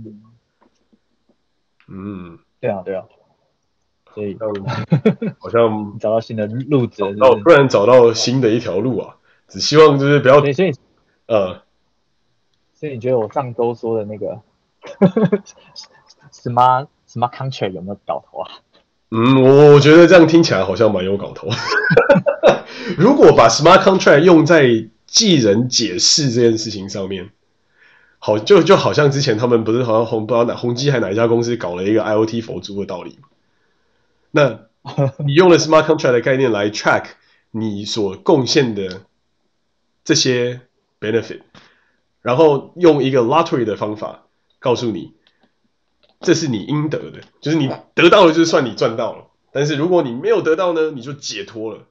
[1.88, 3.04] 嗯，对啊，对啊，
[4.14, 4.36] 所以
[5.38, 9.16] 好像 找到新的路子，哦，突然找到新的一条路啊！
[9.48, 10.72] 只希望就是不要，所以，
[11.26, 11.62] 呃，
[12.72, 14.40] 所以你觉得我上周说的那个
[16.32, 18.50] 什么什么 contract 有没有搞头啊？
[19.16, 21.48] 嗯，我觉得这样听起来好像蛮有搞头。
[22.98, 27.30] 如果把 smart contract 用在技人解释这件事情上面，
[28.18, 33.20] 好，就就好像之前他们不是好像红不知道哪宏基还哪一家公司搞了一个 IoT 佛珠的道理。
[34.32, 34.62] 那
[35.24, 37.04] 你用了 smart contract 的概念来 track
[37.52, 39.02] 你所贡献的
[40.02, 40.62] 这些
[41.00, 41.42] benefit，
[42.20, 44.24] 然后用一个 lottery 的方法
[44.58, 45.12] 告诉你，
[46.24, 51.86] 这是你应得的，就是你得到了就算你赚到了，但是如果你没有得到呢，你就解脱了。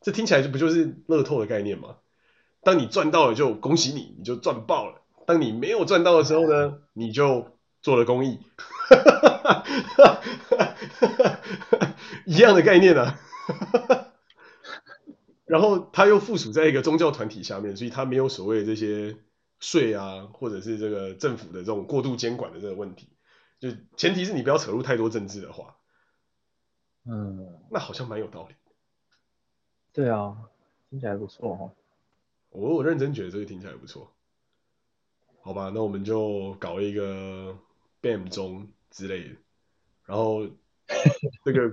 [0.00, 1.96] 这听起来就不就是乐透的概念吗？
[2.62, 4.94] 当你赚到了，就恭喜你，你就赚爆了；
[5.26, 8.38] 当你没有赚到的时候呢，你就做了公益，
[12.26, 13.20] 一样的概念啊。
[15.46, 19.16] 然后他又附属在一个宗教团体下面，所以他没有所谓这些
[19.58, 23.08] 税啊，或者是这个政府的这种过度监管的这个问题。
[23.60, 25.76] 就前提是你不要扯入太多政治的话，
[27.04, 28.54] 嗯，那好像蛮有道理。
[29.92, 30.48] 对啊，
[30.88, 31.72] 听起来不错哦。
[32.48, 34.12] 我我认真觉得这个听起来不错。
[35.42, 37.58] 好吧，那我们就搞一个
[38.02, 39.36] BAM 中之类的，
[40.06, 40.48] 然后
[41.44, 41.72] 这个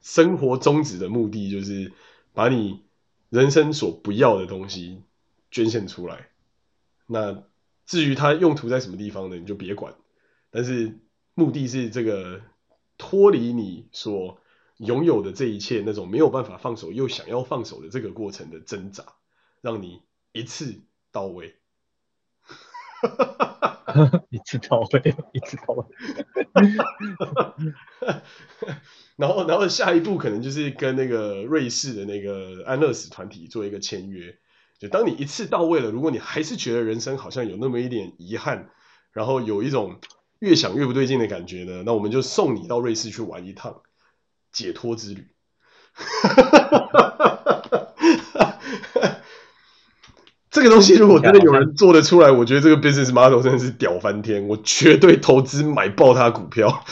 [0.00, 1.92] 生活宗旨的目的就是
[2.32, 2.82] 把你
[3.30, 5.02] 人生所不要的东西
[5.50, 6.28] 捐献出来。
[7.06, 7.44] 那
[7.86, 9.36] 至于它用途在什么地方呢？
[9.36, 9.94] 你就别管。
[10.50, 10.98] 但是
[11.34, 12.40] 目的是这个
[12.98, 14.40] 脱离你所。
[14.78, 19.04] 拥有的这一切，那种没有办法放手又想要放手的这个过程的挣扎，
[19.60, 20.82] 让你一次
[21.12, 21.54] 到位，
[24.30, 25.84] 一次到位，一次到位。
[29.14, 34.36] 然后，然后下一步可能就是跟那个瑞士的那个安乐死团体做一个签约。
[34.80, 38.70] 就当你一次到位了，如果你还是觉得人生好像有那么一点遗憾，
[39.12, 40.00] 然后有一种
[40.44, 43.80] 越想越不对劲的感觉呢，那我们就送你到瑞士去玩一趟。
[44.52, 45.26] 解脱之旅，
[50.48, 56.70] 这个东西如果真的有人做得出来，我觉得这个 business model 真的是屌翻天，我绝对投资买爆他股票。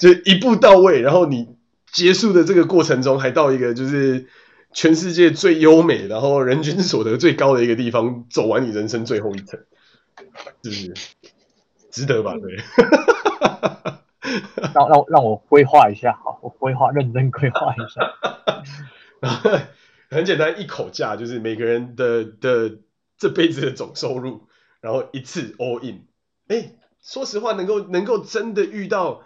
[0.00, 1.54] 就一步到位，然后你
[1.92, 4.26] 结束的这个过程中，还到一个就是
[4.72, 9.60] 全世界最优美，然后人均所得最高的一个地方，走完你人生最后一程，
[10.62, 10.94] 是不是？
[11.90, 12.36] 值得吧？
[12.38, 12.56] 对。
[14.74, 18.14] 让让让我规划一下，好，我规划认真规划一下。
[20.08, 22.78] 很简单，一口价就是每个人的的
[23.18, 24.48] 这辈子的总收入，
[24.80, 26.06] 然后一次 all in。
[26.48, 29.22] 哎，说实话，能够能够真的遇到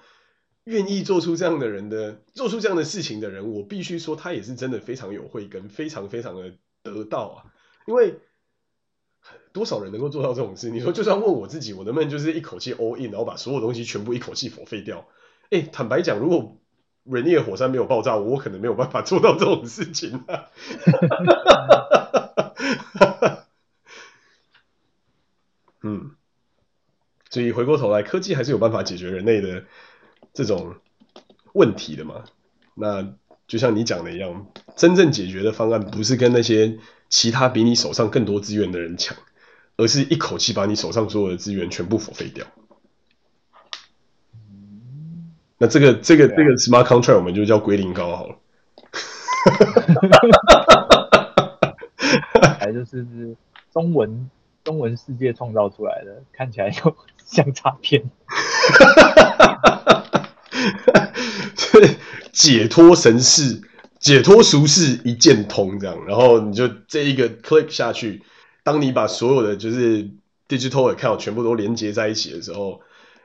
[0.67, 7.55] 愿意做出这样的人的，做出这样的事情的人，我必须说，他也是真的非常有慧根，非常非常的得道啊。
[7.87, 8.19] 因为
[9.53, 10.71] 多少人能够做到这种事？
[10.71, 15.07] 你说，就算问我自己，我能不能就是一口气 all in，然后把所有东西全部一口气否废掉？
[15.51, 16.59] 哎，坦白讲，如果
[17.07, 20.51] Rainier 火山没有爆炸，我可能没有办法做到这种事情啊。
[25.83, 26.11] 嗯。
[27.29, 29.65] 所以回过头来，科技还是有办法解决人类的
[30.37, 30.75] 这种
[31.55, 32.25] 问题的嘛？
[32.75, 33.15] 那
[33.49, 36.77] 就像你讲的一样，真正解决的方案不是跟那些
[37.09, 39.17] 其他比你手上更多资源的人抢，
[39.79, 42.47] 而是一口气把你手上所有的资源全部 forfeit 掉。
[45.57, 48.37] 那这个这个这个 smart contract 我们就叫龟苓膏好了。
[52.61, 53.07] 还就是
[53.73, 54.31] 中文
[54.65, 56.95] 中文世界创造出来的，看起来又。
[57.27, 58.09] 像诈骗，
[62.33, 63.63] 解脱神事，
[63.99, 68.23] 解脱俗世一键通这样，然后你就这一个 click 下去，
[68.63, 70.05] 当你把所有的就是
[70.49, 72.81] digital account 全部都连接在一起的时候，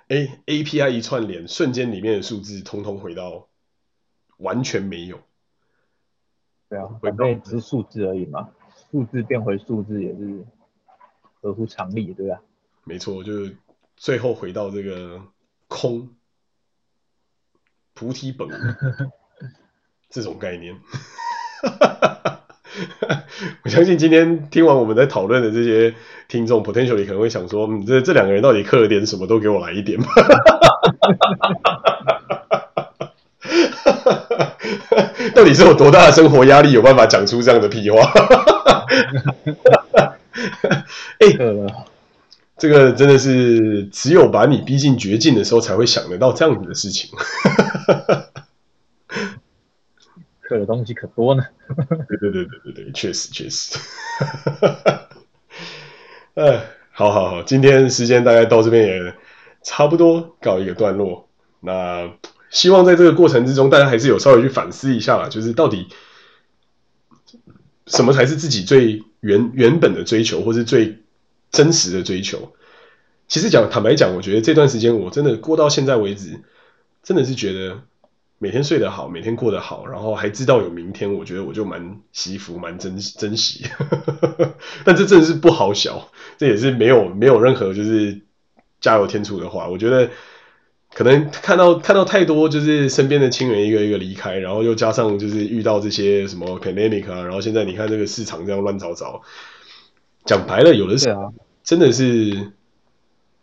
[0.08, 3.48] 哎，API 一串联，瞬间里面的数字通通回到
[4.38, 5.20] 完全没有。
[6.70, 8.50] 对啊，反正只是数字而已嘛，
[8.92, 10.46] 数字变回数字也是
[11.42, 12.42] 合乎常理，对吧？
[12.84, 13.56] 没错，就是。
[13.98, 15.22] 最后回到这个
[15.68, 16.10] 空
[18.02, 18.52] 菩提本无
[20.10, 20.76] 这种概念，
[23.64, 25.94] 我相信今天听完我们在讨论的这些
[26.28, 29.28] 听众，potentially 可能会想说，嗯，这这两个人到底刻了点什么？
[29.30, 30.08] 都给我来一点吧。
[35.36, 38.02] 到底是有多大的生活压力，有办法讲出这样的屁话？
[41.22, 41.68] 哎、欸。
[42.62, 47.10] 这个真的是只有把你逼进绝境的时候，才会想得到这样子的事情。
[50.42, 51.44] 嗑的东西可多呢。
[52.08, 53.80] 对对对对对对，确实确实。
[56.36, 59.16] 呃，好好好，今天时间大概到这边也
[59.64, 61.28] 差不多告一个段落。
[61.62, 62.14] 那
[62.52, 65.88] 希望在这个过程之中，大家还是有稍微去反思一下啦，就是到底
[67.88, 71.01] 什么才是自己最原原本的追求，或是最。
[71.52, 72.54] 真实的追求，
[73.28, 76.42] 其实讲坦白讲，我觉得这段时间我真的过到现在为止，
[77.04, 77.82] 真的是觉得
[78.40, 83.66] 每天睡得好，每天过得好，然后还知道有明天，我觉得我就蛮惜福，蛮珍珍惜。
[84.86, 88.22] 但这真的是不好笑，这也是没有没有任何就是
[88.80, 89.68] 加油添醋的话。
[89.68, 90.10] 我觉得
[90.94, 99.22] 可能看到看到太多就是身边的亲人一个一个离开，然后又加上就是遇到这些什么 pandemic 啊，然后现在你看这个市场这样乱糟糟。
[100.26, 102.54] 讲白了，有的时候真的是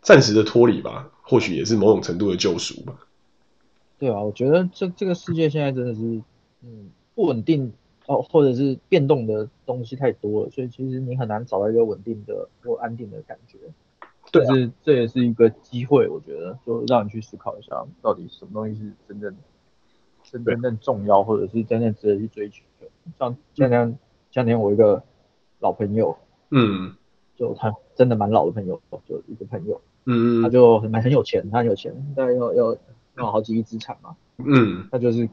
[0.01, 2.99] 暂时的脱离吧，或许也是某种程度的救赎吧。
[3.97, 6.01] 对啊，我觉得这这个世界现在真的是，
[6.63, 7.73] 嗯，不稳定
[8.05, 13.57] 哦，或者是变动的东西太多了，所以其实你很难找到一个稳定的或安定的感觉。
[14.31, 19.35] 对啊，就是这也是一个机会，我觉得就让你去思考一下，到底什么东西是真正
[20.23, 22.63] 真真正重要，或者是真正值得去追求。
[23.17, 23.99] 像前天
[24.31, 25.03] 前天我一个
[25.59, 26.17] 老朋友。
[26.51, 26.95] 嗯，
[27.35, 32.77] 就他真的蛮老的朋友，就一个朋友，嗯，他就很蛮很有钱，他很有钱，大概要要
[33.17, 35.29] 要好几亿资产嘛，嗯，他就是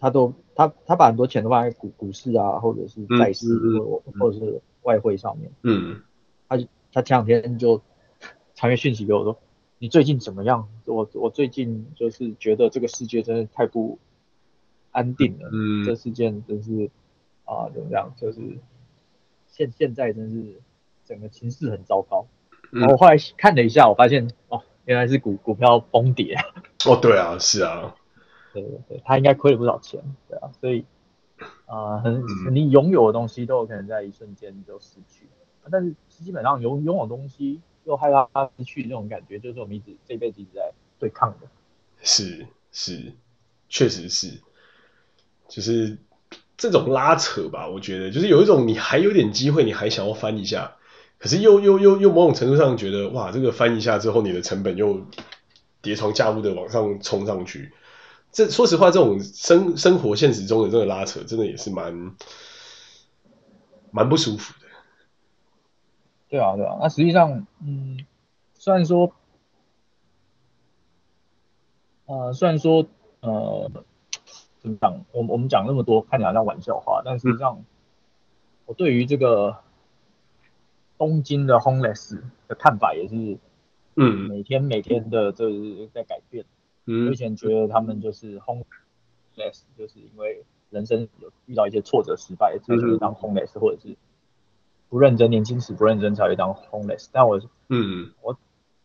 [0.00, 3.46] 他都他他把很多钱都放在股股市啊，或者是债市，
[3.78, 6.02] 或、嗯、或者是外汇上面，嗯，
[6.48, 6.58] 他
[6.92, 7.80] 他前两天就
[8.54, 9.38] 传个讯息给我说，
[9.78, 10.68] 你最近怎么样？
[10.86, 13.98] 我我最近就是觉得这个世界真的太不
[14.90, 16.90] 安定了，嗯，这事件真是
[17.44, 18.12] 啊怎么样？
[18.20, 18.40] 就是。
[19.54, 20.60] 现现在真是
[21.04, 22.26] 整个情势很糟糕，
[22.72, 26.36] 然后后来看了一下，我发现哦，原来是股股票崩跌。
[26.86, 27.94] 哦，对啊，是啊，
[28.52, 30.84] 对对对，他应该亏了不少钱，对啊，所以
[31.66, 35.28] 啊，很、呃、你拥有的东西都有可能在一瞬间就失去，
[35.70, 41.46] 但是基本上拥拥有东西又害怕他失去这种感觉，就是我们一直这辈子一直在对抗的。
[42.02, 43.12] 是是，
[43.68, 44.40] 确实是，
[45.46, 45.96] 就是
[46.56, 50.76] 这种拉扯吧，我觉得就是有一种你还有点机会，你还想要翻一下，
[51.18, 55.04] 可是又又又又某种程度上觉得哇，这个翻一下之后，你的成本又
[55.82, 57.72] 叠床架屋的往上冲上去。
[58.30, 62.14] 这说实话，这种生生活现实中的这个拉扯，真的也是蛮
[63.90, 64.66] 蛮不舒服的。
[66.28, 66.78] 对啊，对啊。
[66.80, 68.04] 那实际上，嗯，
[68.54, 69.12] 虽然说，
[72.06, 72.86] 呃，虽然说，
[73.20, 73.70] 呃。
[74.80, 75.04] 讲？
[75.12, 77.64] 我我们讲那么多，看起来像玩笑话，但实际上，
[78.66, 79.58] 我对于这个
[80.96, 83.38] 东京的 homeless 的看法也是，
[83.96, 86.44] 嗯，每天每天的就是在改变。
[86.86, 93.96] 嗯，我以前觉得他们就是 homeless，就是因为人生有遇到一些挫折、失败，才会当 homeless，或者是
[94.88, 97.08] 不认真，年轻时不认真才会当 homeless。
[97.12, 98.36] 但我，嗯，我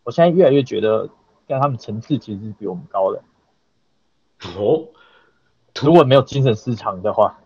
[0.04, 1.10] 我现在越来越觉得，
[1.48, 3.24] 跟他们层次其实是比我们高的。
[4.58, 4.88] 哦。
[5.86, 7.40] 如果没有精神失常的话，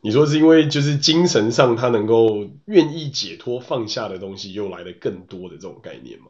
[0.00, 6.26] 你说是因为就是精神上他能够愿意解脱放下的东西又来的更多的这种概念吗？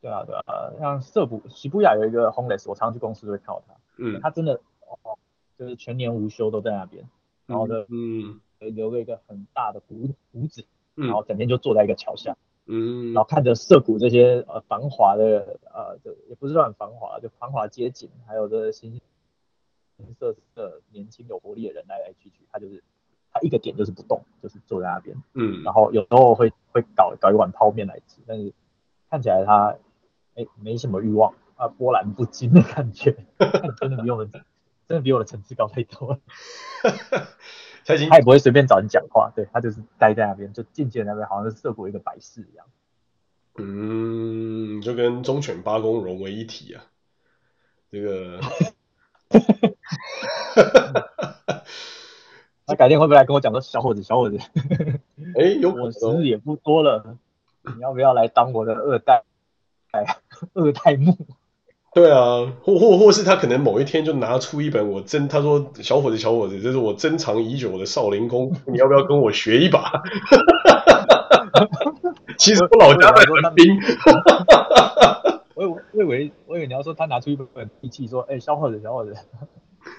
[0.00, 4.60] 对啊，对啊，像涩谷涩谷有一个 homeless，我常常去公司都会看到他，嗯，他真的
[5.02, 5.18] 哦，
[5.58, 7.08] 就是全年无休都在那边，
[7.46, 12.32] 然后呢，嗯，留了一个很大的胡胡子，然后整天就坐在一个桥下。
[12.32, 12.36] 嗯，
[12.66, 19.00] 然后看着涩谷这些呃繁华的呃，就也不是说很繁华，就繁华街景，还有这形
[19.98, 22.82] 形色色年轻有活力的人来来去去，他就是
[23.30, 28.52] 他一个点就是不动，就是坐在那边，嗯，然后有时候会会搞搞一碗泡面来吃，但是
[29.10, 29.76] 看起来他
[30.34, 33.14] 哎没什么欲望啊，波澜不惊的感觉，
[33.78, 34.30] 真的比我们
[34.86, 36.20] 真的比我的层次高太多了。
[37.84, 42.66] 他也不会随便找人讲话，对，他就是待在那边，就静静在那边，好像是涩谷一个摆设一样。
[43.56, 46.84] 嗯，就跟忠犬八公融为一体啊。
[47.92, 48.40] 这个，
[52.66, 57.16] 他改天会不会来跟我讲说，小伙子，小伙子，哎，我时日也不多了，
[57.62, 59.22] 你要不要来当我的二代？
[59.92, 60.18] 哎，
[60.54, 61.16] 二代目。
[61.94, 69.84] 对啊，或或或是他可能某一天就拿出一本我珍，他说小伙子小伙子，这是我珍藏已久的少林功， 你要不要跟我学一把？
[72.36, 73.78] 其实我老家在横滨。
[75.54, 77.46] 我以为我以为我以为你要说他拿出一本
[77.80, 79.14] 笔记说，哎，小伙子小伙子，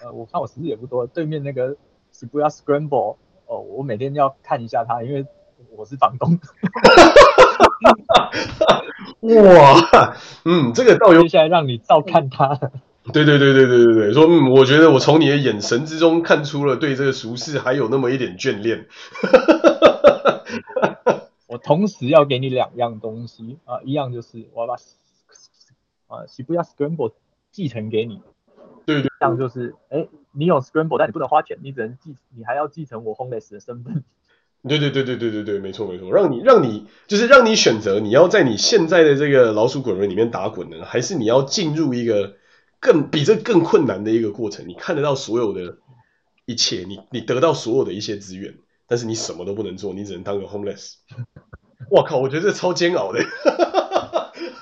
[0.04, 1.78] 呃，我看我时日也不多，对面那个
[2.14, 3.16] Shibuya Scramble，
[3.48, 5.26] 哦，我每天要看一下他，因为
[5.78, 6.39] 我是房东。
[9.21, 10.15] 哇，
[10.45, 12.59] 嗯，这个倒有接下来让你照看他。
[13.13, 18.88] 对对对对对对对，说嗯，我觉得我从你的眼神之中看出了对这个俗世还有那么一点眷恋。
[21.47, 24.73] 我同时要给你两样东西啊，一样就是我要把
[26.07, 27.13] 啊 Shibuya Scramble
[27.51, 28.21] 继承给你。
[28.86, 34.03] 对对，这样就是哎，你有 Scramble，但你不能花钱，你只能继，你还要继承我 Homeless 的身份。
[34.68, 42.36] 对对对对对对对，没错没错，让你让你就是让你选择，你要在你现在的这个老鼠滚轮里面打滚呢，还是你要进入一个
[42.80, 44.68] 更比这更困难的一个过程？
[44.68, 45.78] 你看得到所有的
[46.45, 48.55] 一切，你你得到所有的一些资源，
[48.88, 50.95] 但是你什么都不能做，你只能当个 homeless。
[51.91, 53.20] 我靠，我觉得这超煎熬的。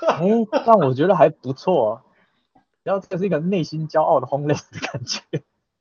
[0.08, 0.30] 哎，
[0.66, 2.02] 但我觉得还不错，
[2.84, 5.22] 然后这是一个内心骄傲的 homeless 的感觉。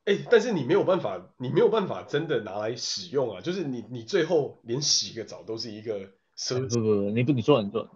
[0.04, 3.40] 哎，但是你没有办法，你没有办法真的拿来使用啊！
[3.40, 6.00] 就是你，你最后连洗个澡都是一个
[6.36, 6.70] 奢侈。
[6.70, 7.88] 不不不，你不你说你说，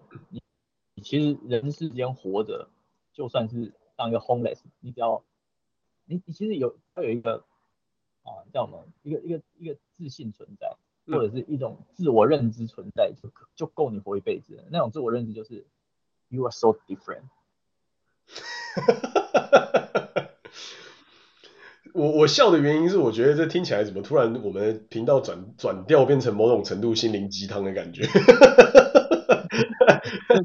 [0.94, 2.68] 你其实人世间活着，
[3.12, 5.24] 就算是当一个 homeless，你只要
[6.04, 7.44] 你你其实有要有一个
[8.22, 10.76] 啊叫什么一个一个一个自信存在，
[11.06, 14.64] 或者是一种自我认知存在，就就够你活一辈子。
[14.70, 15.66] 那种自我认知就是
[16.28, 17.24] you are so different。
[21.96, 28.06] 我我笑的原因是，我觉得这听起来怎么突然我们频道转转调变成某种程度心灵鸡汤的感觉。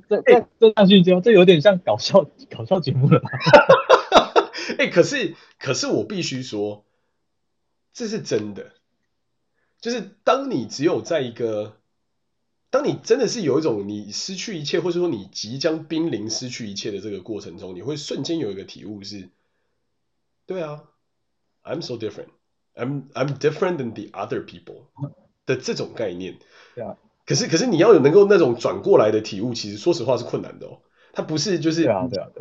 [0.08, 3.22] 这这这上去之后，这有点像搞笑搞笑节目了。
[4.78, 6.86] 哎、 欸，可是可是我必须说，
[7.94, 8.72] 这是真的。
[9.82, 11.76] 就是当你只有在一个，
[12.70, 19.30] 当你真的是有一种你失去一切，或者说你即将濒临失去一切的这个过程中，你会瞬间有一个体悟是，
[20.46, 20.84] 对啊。
[21.64, 22.30] I'm so different.
[22.76, 24.86] I'm I'm different than the other people
[25.46, 26.38] 的这种概念。
[26.76, 26.98] 对啊。
[27.26, 30.80] 可是可是你要有能够那种转过来的体悟，其实说实话是困难的哦。
[31.14, 31.84] 它不是就是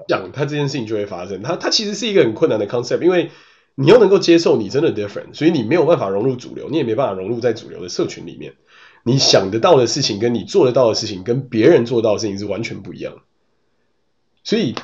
[0.08, 1.42] 讲它这件事情就会发生。
[1.42, 3.30] 它它其实是一个很困难的 concept，因为
[3.74, 8.54] 你要能够接受你真的 different，所以你没有办法融入主流，你也没办法融入在主流的社群里面。
[9.02, 13.22] 你想得到的事情跟你做得到的事情跟别人做到的事情是完全不一样。
[14.44, 14.74] 所以。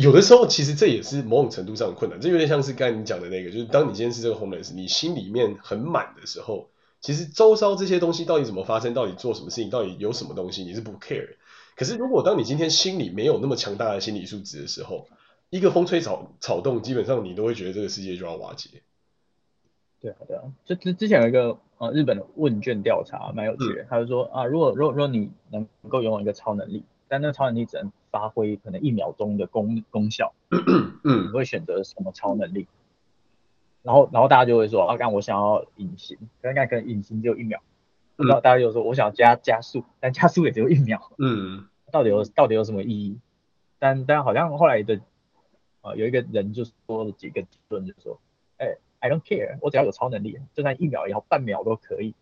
[0.00, 6.68] 有的时候其实这也是某种程度上的困难，这有点像是刚才你讲的那个，就是当你今天是这个 homeless，你心里面很满的时候，
[7.00, 11.30] 其实周遭这些东西到底怎么发生，到底做什么事情，到底有什么东西，你是不 care。
[11.74, 15.08] 可是如果当你今天心里没有那么强大的心理素质的时候，
[15.50, 18.70] 一个风吹草草动，基本上你都会觉得这个世界就要瓦解。
[20.00, 30.32] 对啊，对啊，就之之前有一个呃日本的问卷调查，蛮有趣的，嗯、他就说啊，如果如果说你能够拥有一个超能力，但那个超能力只能发挥可能一秒钟的功功效，
[31.04, 32.66] 嗯，你会选择什么超能力？
[33.82, 37.60] 然后然后大家就会说啊，刚我想要隐形，刚刚可能隐形只有一秒，
[38.16, 43.18] 然后大家就说我想要加加速，但加速也只有一秒，嗯，到底有到底有什么意义？
[43.78, 44.96] 但但好像后来的
[45.80, 48.20] 啊、呃、有一个人就说了几个结论，就说，
[48.58, 48.78] 哎、欸。
[49.00, 52.16] I don't care，我只要有超能力，就算一秒也好，半秒都可以。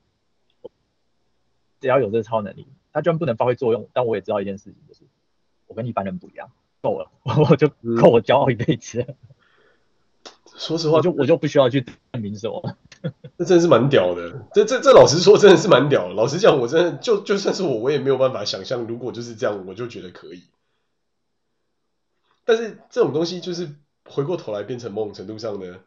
[1.80, 5.00] 只要有这个超能力，它居然不能发挥作用，但我也知道一件事情，就是
[5.66, 9.04] 我跟一般人不一样，够了， 我就够我骄傲一辈子。
[9.08, 9.14] 嗯、
[10.56, 12.76] 说实话，我就我就不需要去证明什么。
[13.38, 16.14] 这真的是蛮屌的，这这这老实说真的是蛮屌的。
[16.14, 20.42] 老实讲，我真的就就算是我，我也没有办法想象，如果就是这样，我就觉得可以。
[22.44, 23.68] 但是这种东西就是
[24.04, 25.80] 回过头来变成某种程度上的。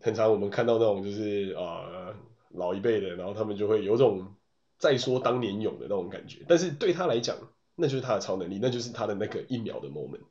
[0.00, 2.14] 很常我们看到那种就是啊、呃、
[2.50, 4.34] 老一辈的，然后他们就会有种
[4.76, 7.36] 再说当年勇的那种感觉，但是对他来讲，
[7.74, 10.22] 那就是他的超能力，那就是他的那个一秒的 moment。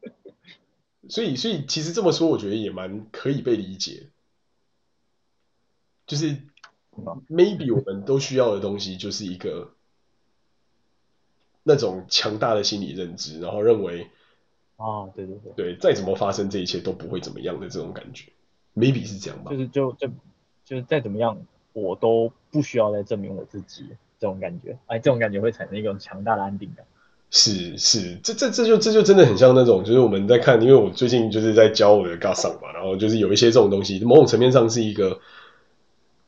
[1.08, 4.10] 所以，所以其实这么说，我觉得也蛮可以被理解。
[6.06, 6.42] 就是
[7.28, 9.74] maybe 我们都需要的东西，就是一个
[11.62, 14.10] 那种强大的心理认知，然后认为。
[14.76, 18.32] 啊，对对对，对，再怎么发生，这一切都不会怎么样的这种感觉
[18.74, 19.52] ，maybe 是这样吧。
[19.52, 20.08] 就是就就
[20.64, 26.84] 就是再怎么样，我都不需要再证明我自己，这种感觉，哎，这种感觉会产生一种强大的安定感。
[27.30, 35.18] 是是，这这这就这就真的很像那种，就是我们在看，因为我最近就是在教我的 g a s a 嘛，然后就是有一些这种东西，某种层面上是一个，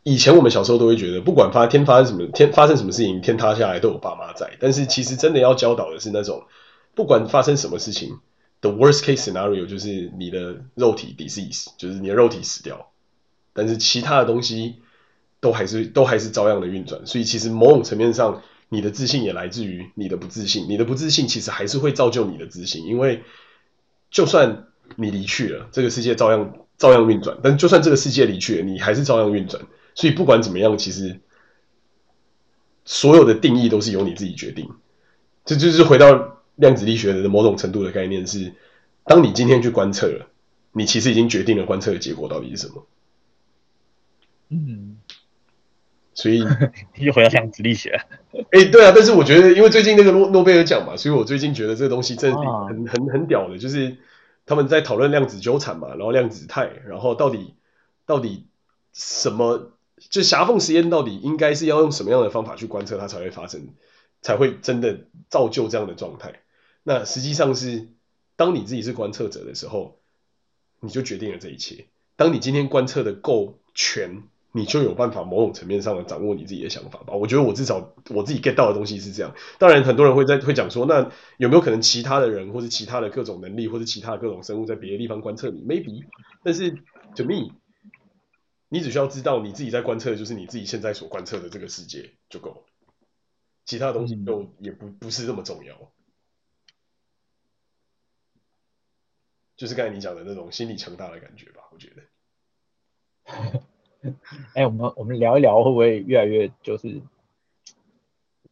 [0.03, 6.45] 以前我们小时候都会觉得，不管发天发生什么天发生什么事情，天塌下来都有爸妈在，但是其实真的要教导的是那种，
[6.95, 8.19] 不管发生什么事情。
[8.63, 12.91] The worst case scenario 就是你的肉体 disease，就是你的肉体死掉，
[13.53, 14.77] 但是其他的东西
[15.47, 17.06] 都还是都还是照样的运转。
[17.06, 20.66] 所以其实某种层面上，你的自信也来自于你的不自信。
[20.68, 23.23] 你的不自信其实还是会造就你的自信，因为
[24.10, 24.66] 就算
[24.97, 27.39] 你离去了，这个世界照样照样运转。
[27.43, 29.62] 但就算这个世界离去了，你还是照样运转。
[29.94, 31.20] 所以不管怎么样，其实
[32.85, 34.68] 所有的定义都是由你自己决定。
[35.44, 36.35] 这就是回到。
[36.56, 38.55] 量子力学的某种程度的概念是，
[39.05, 40.27] 当你今天去观测了，
[40.73, 42.86] 你其实已经决定了观测的结果到底是什么。
[44.48, 44.97] 嗯，
[46.17, 46.43] 所以
[46.97, 47.91] 又回到量子力学。
[48.33, 53.99] 哎、欸，对啊，但是我觉得，因为最近那个诺诺贝尔奖嘛，所以我最近觉得这个东西真的是很很很屌的，就是
[54.47, 57.55] 他们在讨论量子纠缠嘛，然后量子态，然后到底
[58.07, 58.47] 到底
[58.95, 59.73] 什么，
[60.11, 63.69] 就狭缝实验到底应该是要用什么样的方法去观测它才会发生，
[64.23, 66.41] 才会真的造就这样的状态。
[66.83, 67.89] 那实际上是，
[68.37, 69.99] 当你自己是观测者的时候，
[70.81, 71.87] 你就决定了这一切。
[72.17, 74.23] 当你今天观测的够全，
[74.57, 77.12] 你就有办法某种层面上的掌握你自己的想法吧。
[77.12, 79.35] 我觉得我至少我自己 get 到的东西是这样。
[79.59, 86.07] 当然，很多人会在会讲说，那有没有可能其他的人或者其他的各种能力或者其他的各种生物在别的地方观测你？Maybe，
[86.43, 86.70] 但是
[87.16, 87.53] to me，
[88.70, 92.62] 你只需要知道你自己在观测的就是你自己现在所观测的这个世界就够了，
[93.66, 95.93] 其他的东西就也不不是那么重要。
[99.55, 102.03] 就是刚才你讲的那种心理强大的感觉吧，我觉得。
[104.55, 107.01] 哎、我们我们聊一聊，会不会越来越就是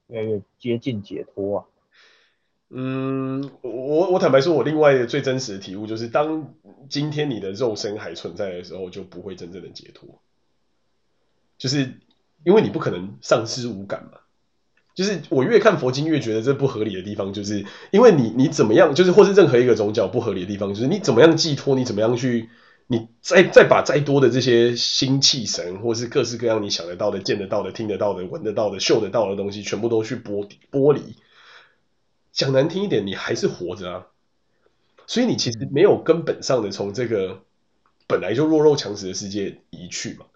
[0.09, 1.65] 越来越接近解脱啊？
[2.71, 6.55] 嗯，我我坦白说，我另外最真实的体悟就是，当
[6.89, 10.09] 今天你的肉身还存在的时候，就不会真正的解脱。
[11.57, 12.01] 就是
[12.45, 14.19] 因为你不可能丧失五感嘛。
[14.95, 22.49] 就是我越看佛经越觉得这不合理的地方，就是因为你你怎么样，就是或是任何一个宗教不合理的地方，就是你怎么样寄托，你怎么样去，
[22.87, 31.17] 你再再把再多的这些心气神，或是各式各样你想得到的、见得到的、听得到的、闻得到的、嗅得到的东西，全部都去剥剥离。
[32.33, 34.07] 讲难听一点，你还是活着啊，
[35.07, 37.43] 所以你其实没有根本上的从这个
[38.07, 40.27] 本来就弱肉强食的世界移去嘛。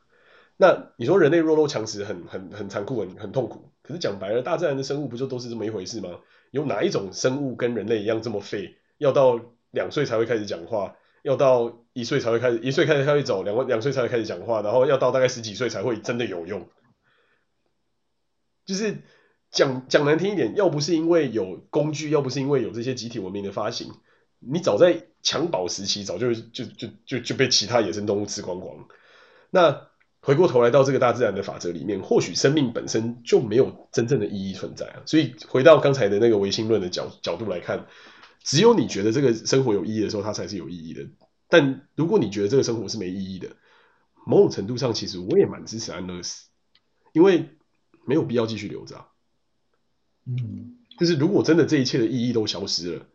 [0.56, 6.08] 那你说人类弱肉强食很很很残酷很很痛苦，可是讲白了，大自然的生物不就都是这么一回事吗？
[6.50, 8.76] 有哪一种生物跟人类一样这么废？
[8.96, 9.38] 要到
[9.70, 16.68] 两岁才会开始讲话，要到一岁才会开始一岁开始开始走，两两岁才会开始讲话，然后要到大概十几岁才会真的有用。
[18.64, 18.98] 就是
[19.50, 23.90] 讲讲难听一点，要不是因为有工具，要不是因为有这些集体文明的发行，
[24.38, 28.86] 你早在襁褓时期早就就就就就被其他野生动物吃光光。
[29.50, 29.88] 那
[30.20, 34.86] 回过头来到这个大自然的法则里面，或许生命本身就没有真正的意义存在。
[35.06, 37.86] 所以回到刚才的那个唯心论的角角度来看，
[38.42, 41.06] 只有你觉得这个生活有意义的时候，它才是有意义的。
[41.48, 43.56] 但如果你觉得这个生活是没意义的，
[44.26, 46.48] 某种程度上，其实我也蛮支持安乐死，
[47.12, 47.48] 因为
[48.06, 49.06] 没有必要继续留着啊。
[50.26, 53.06] 嗯，就是如果真的这一切的意义都消失了，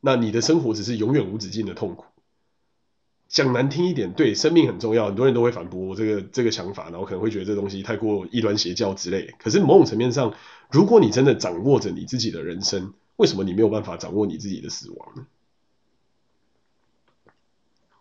[0.00, 2.04] 那你的生活只是永远无止境的痛苦。
[3.28, 9.34] 讲难听一点，对，生命很重要，很多人都会反驳我这个这个想法，然后可能会觉得这东西太过异端邪教之类。
[9.38, 10.34] 可是某种层面上，
[10.70, 15.26] 如果你真的掌握着你自己的人生，为什么你没有办法掌握你自己的死亡呢？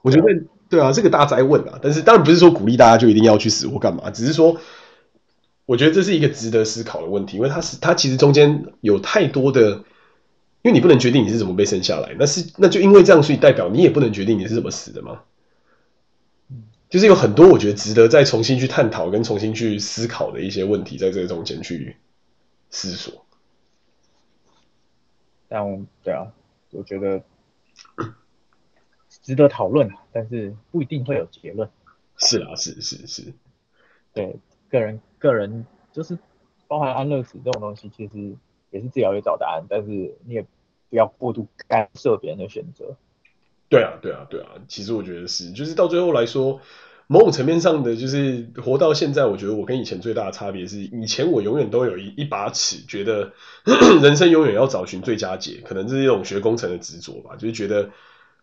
[0.01, 0.27] 我觉得，
[0.69, 1.77] 对啊，这个大哉问啊。
[1.81, 4.57] 但是当然不是说鼓励大家就一定要去死或干嘛，只是说，
[5.65, 9.83] 我觉得这是一个值得思考的问题，因为它是它其实中间有太多的。
[10.63, 15.21] 因为你不能决定你是怎么被生下来，那是那就因为这样，所以代表你也不能决定你是怎么死的吗？
[16.89, 21.95] 就是有很多我觉得值得再重新去探讨跟重新去思考的一些问题，在这个中间去
[22.69, 23.26] 思索。
[25.47, 26.33] 但对啊，
[26.71, 27.23] 我觉得
[29.09, 31.69] 值得讨论，但是不一定会有结论。
[32.17, 33.33] 是啊，是是是，
[34.13, 34.37] 对，
[34.69, 36.17] 个人个人就是
[36.67, 38.35] 包含安乐死这种东西，其实
[38.71, 40.45] 也是自己要去找答案，但是你也。
[40.89, 42.95] 不要过度干涉别人的选择。
[43.67, 44.51] 对啊，对啊，对啊。
[44.69, 46.61] 其实我觉得是，就是到最后来说，
[47.07, 53.33] 某种层面上的，就是活到现在，我觉得我跟以前最大的差别是，以前我永远都有一一把尺，觉得
[54.03, 57.89] 人生永远要找寻最佳解，可能是一种学工程的执着吧，就是觉得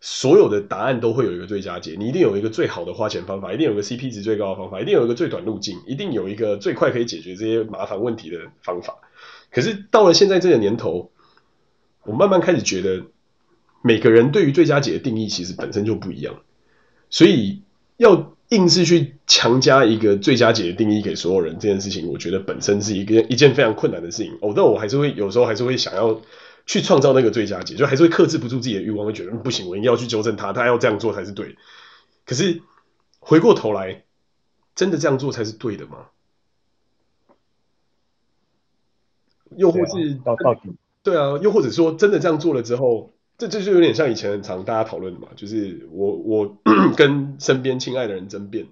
[0.00, 8.96] 所有的答案都会有一个最佳解，你一定有一个最好的花钱方法，一定有个 CP 值最高的方法，一定有一个最短路径，一定有一个最快可以解决这些麻烦问题的方法。
[9.50, 11.10] 可是到了现在这个年头。
[12.06, 13.06] 我慢慢开始觉得，
[13.80, 16.42] 每个人对于最佳解的定义其实本身就不一样，
[17.08, 17.62] 所以
[17.96, 24.38] 要硬是去强加一个最佳解的定义给所有人，这件事情，我觉得本身是一个一件非常困难的事情。
[24.40, 26.20] 哦，但我还是会有时候还是会想要
[26.66, 31.56] 去创造那个最佳解，就还是会克制不住自己的欲望，会觉得不行，我一定要去纠正他，他要这样做才是对。
[32.24, 32.62] 可是
[33.18, 34.04] 回过头来，
[34.74, 36.06] 真的这样做才是对的吗？
[39.56, 40.74] 又或是到到底？
[41.02, 46.56] 对啊，又或者说，真的这样做了之后，这这就有点像以前很常大家讨论的嘛，就是我我
[46.96, 48.68] 跟身边亲爱的人争辩，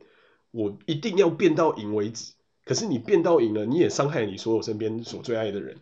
[0.53, 2.35] 我一定要辩到赢为止。
[2.65, 5.79] 可是你辩到赢了，你也伤害你所有身边所最爱的人，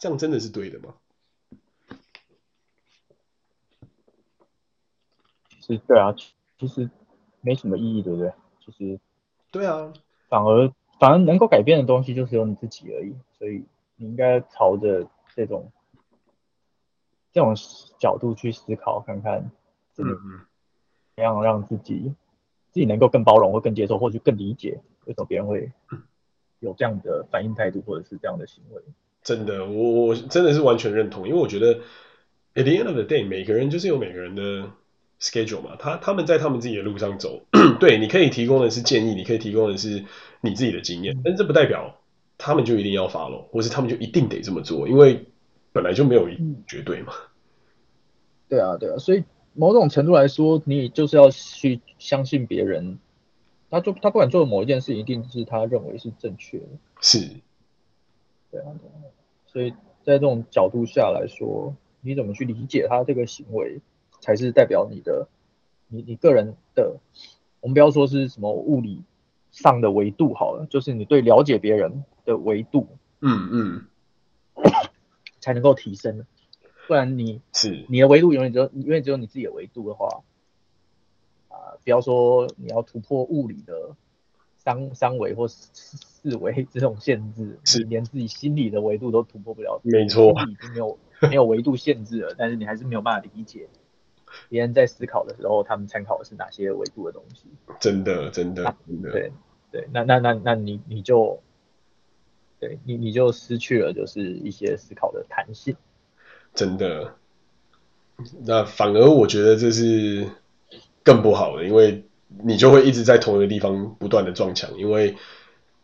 [0.00, 0.94] 这样真的是对的吗？
[5.60, 6.12] 是，对啊，
[6.58, 6.90] 其实
[7.42, 8.32] 没什么意义，对不对？
[8.64, 8.98] 其实，
[9.52, 9.92] 对啊，
[10.28, 13.14] 反而反而能够改变的东西，就只有你自己而已。
[13.38, 15.70] 所以你应该朝着这种。
[17.36, 17.54] 这种
[17.98, 19.50] 角度去思考，看看
[19.92, 20.16] 怎么
[21.16, 22.16] 样让自己、嗯、
[22.72, 25.70] 自己能够更包容，或更接受，或者更理解为什么别人会
[26.60, 28.80] 有这样的反应态度，或者是这样的行为。
[29.22, 31.74] 真的，我我真的是完全认同，因为我觉得
[32.54, 34.70] at the end of the day，每个人就是有每个人的
[35.20, 37.42] schedule 嘛，他他们在他们自己的路上走，
[37.78, 40.02] 对，你可以提供的是建议，你可以提供的是
[40.40, 41.96] 你自己的经验，嗯、但是这不代表
[42.38, 45.26] 他们就一定要 follow，或是他们就一定得这么做，因为。
[45.76, 46.26] 本来就没有
[46.66, 47.28] 绝对嘛、嗯。
[48.48, 52.98] 对啊，对啊，所以某种程度来说，你就是要去相信别人，
[53.68, 56.66] 他做他不管做的某一件事，一定是他认为是正确的。
[57.02, 57.18] 是。
[58.50, 59.04] 对啊，对啊。
[59.44, 59.72] 所以
[60.02, 63.82] 在这种角度下来说，你怎么去理解他这个行为，
[64.20, 65.28] 才是代表你的，
[65.88, 66.96] 你你个人的，
[67.60, 69.02] 我们不要说是什么物理
[69.50, 72.88] 上的维度好了，就是你对了解别人的维度。
[73.20, 73.84] 嗯嗯。
[75.46, 76.26] 才能够提升，
[76.88, 80.24] 不然你是你的维度永远只有永远只有你自己的维度的话，
[81.46, 83.94] 啊、呃，不要说你要突破物理的
[84.56, 89.80] 三三维或四四维这种限制，是你连自己心理的维度都突破不了。
[89.84, 90.98] 没错，已经没有
[91.30, 93.68] 没有维度限制了，但是你还是没有办法理解
[94.48, 97.46] 别人在思考的时候，他们参考的是哪些维度的东西。
[97.78, 99.32] 真的，真的，真的，对
[99.70, 101.40] 对，那那那那你你就。
[102.66, 105.76] 对你，你就失去了就是一些思考的弹性。
[106.52, 107.14] 真的，
[108.44, 110.28] 那反而我觉得这是
[111.04, 112.04] 更不好的，因为
[112.42, 115.14] 你就会一直在同一个地方不断的撞墙，因为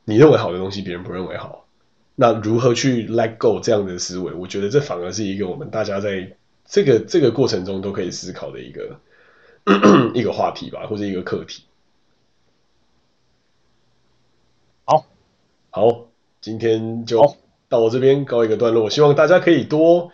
[0.04, 1.68] 你认为好的东西别人不认为好。
[2.16, 4.32] 那如何去 let go 这样的思维？
[4.32, 6.36] 我觉得这反而是一个我们大家在
[6.66, 8.98] 这个这个过程中都可以思考的一个
[10.14, 11.64] 一个话题吧，或者一个课题。
[14.84, 15.06] 好，
[15.70, 16.11] 好。
[16.42, 17.36] 今天就
[17.70, 18.90] 到我这边告一个段落。
[18.90, 20.12] 希望大家可以多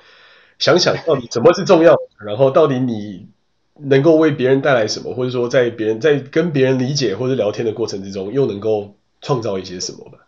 [0.60, 3.26] 想想到底什么是重要，然后到底你
[3.74, 10.18] 能够为别人带来什么，或者说在别人在跟别人理解或者聊天的过程之中，又能够创造一些什么吧。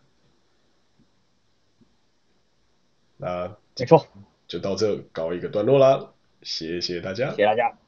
[3.19, 4.07] 那没错，
[4.49, 6.11] 就到这告一个段落啦，
[6.43, 7.80] 谢谢大家，谢谢大家。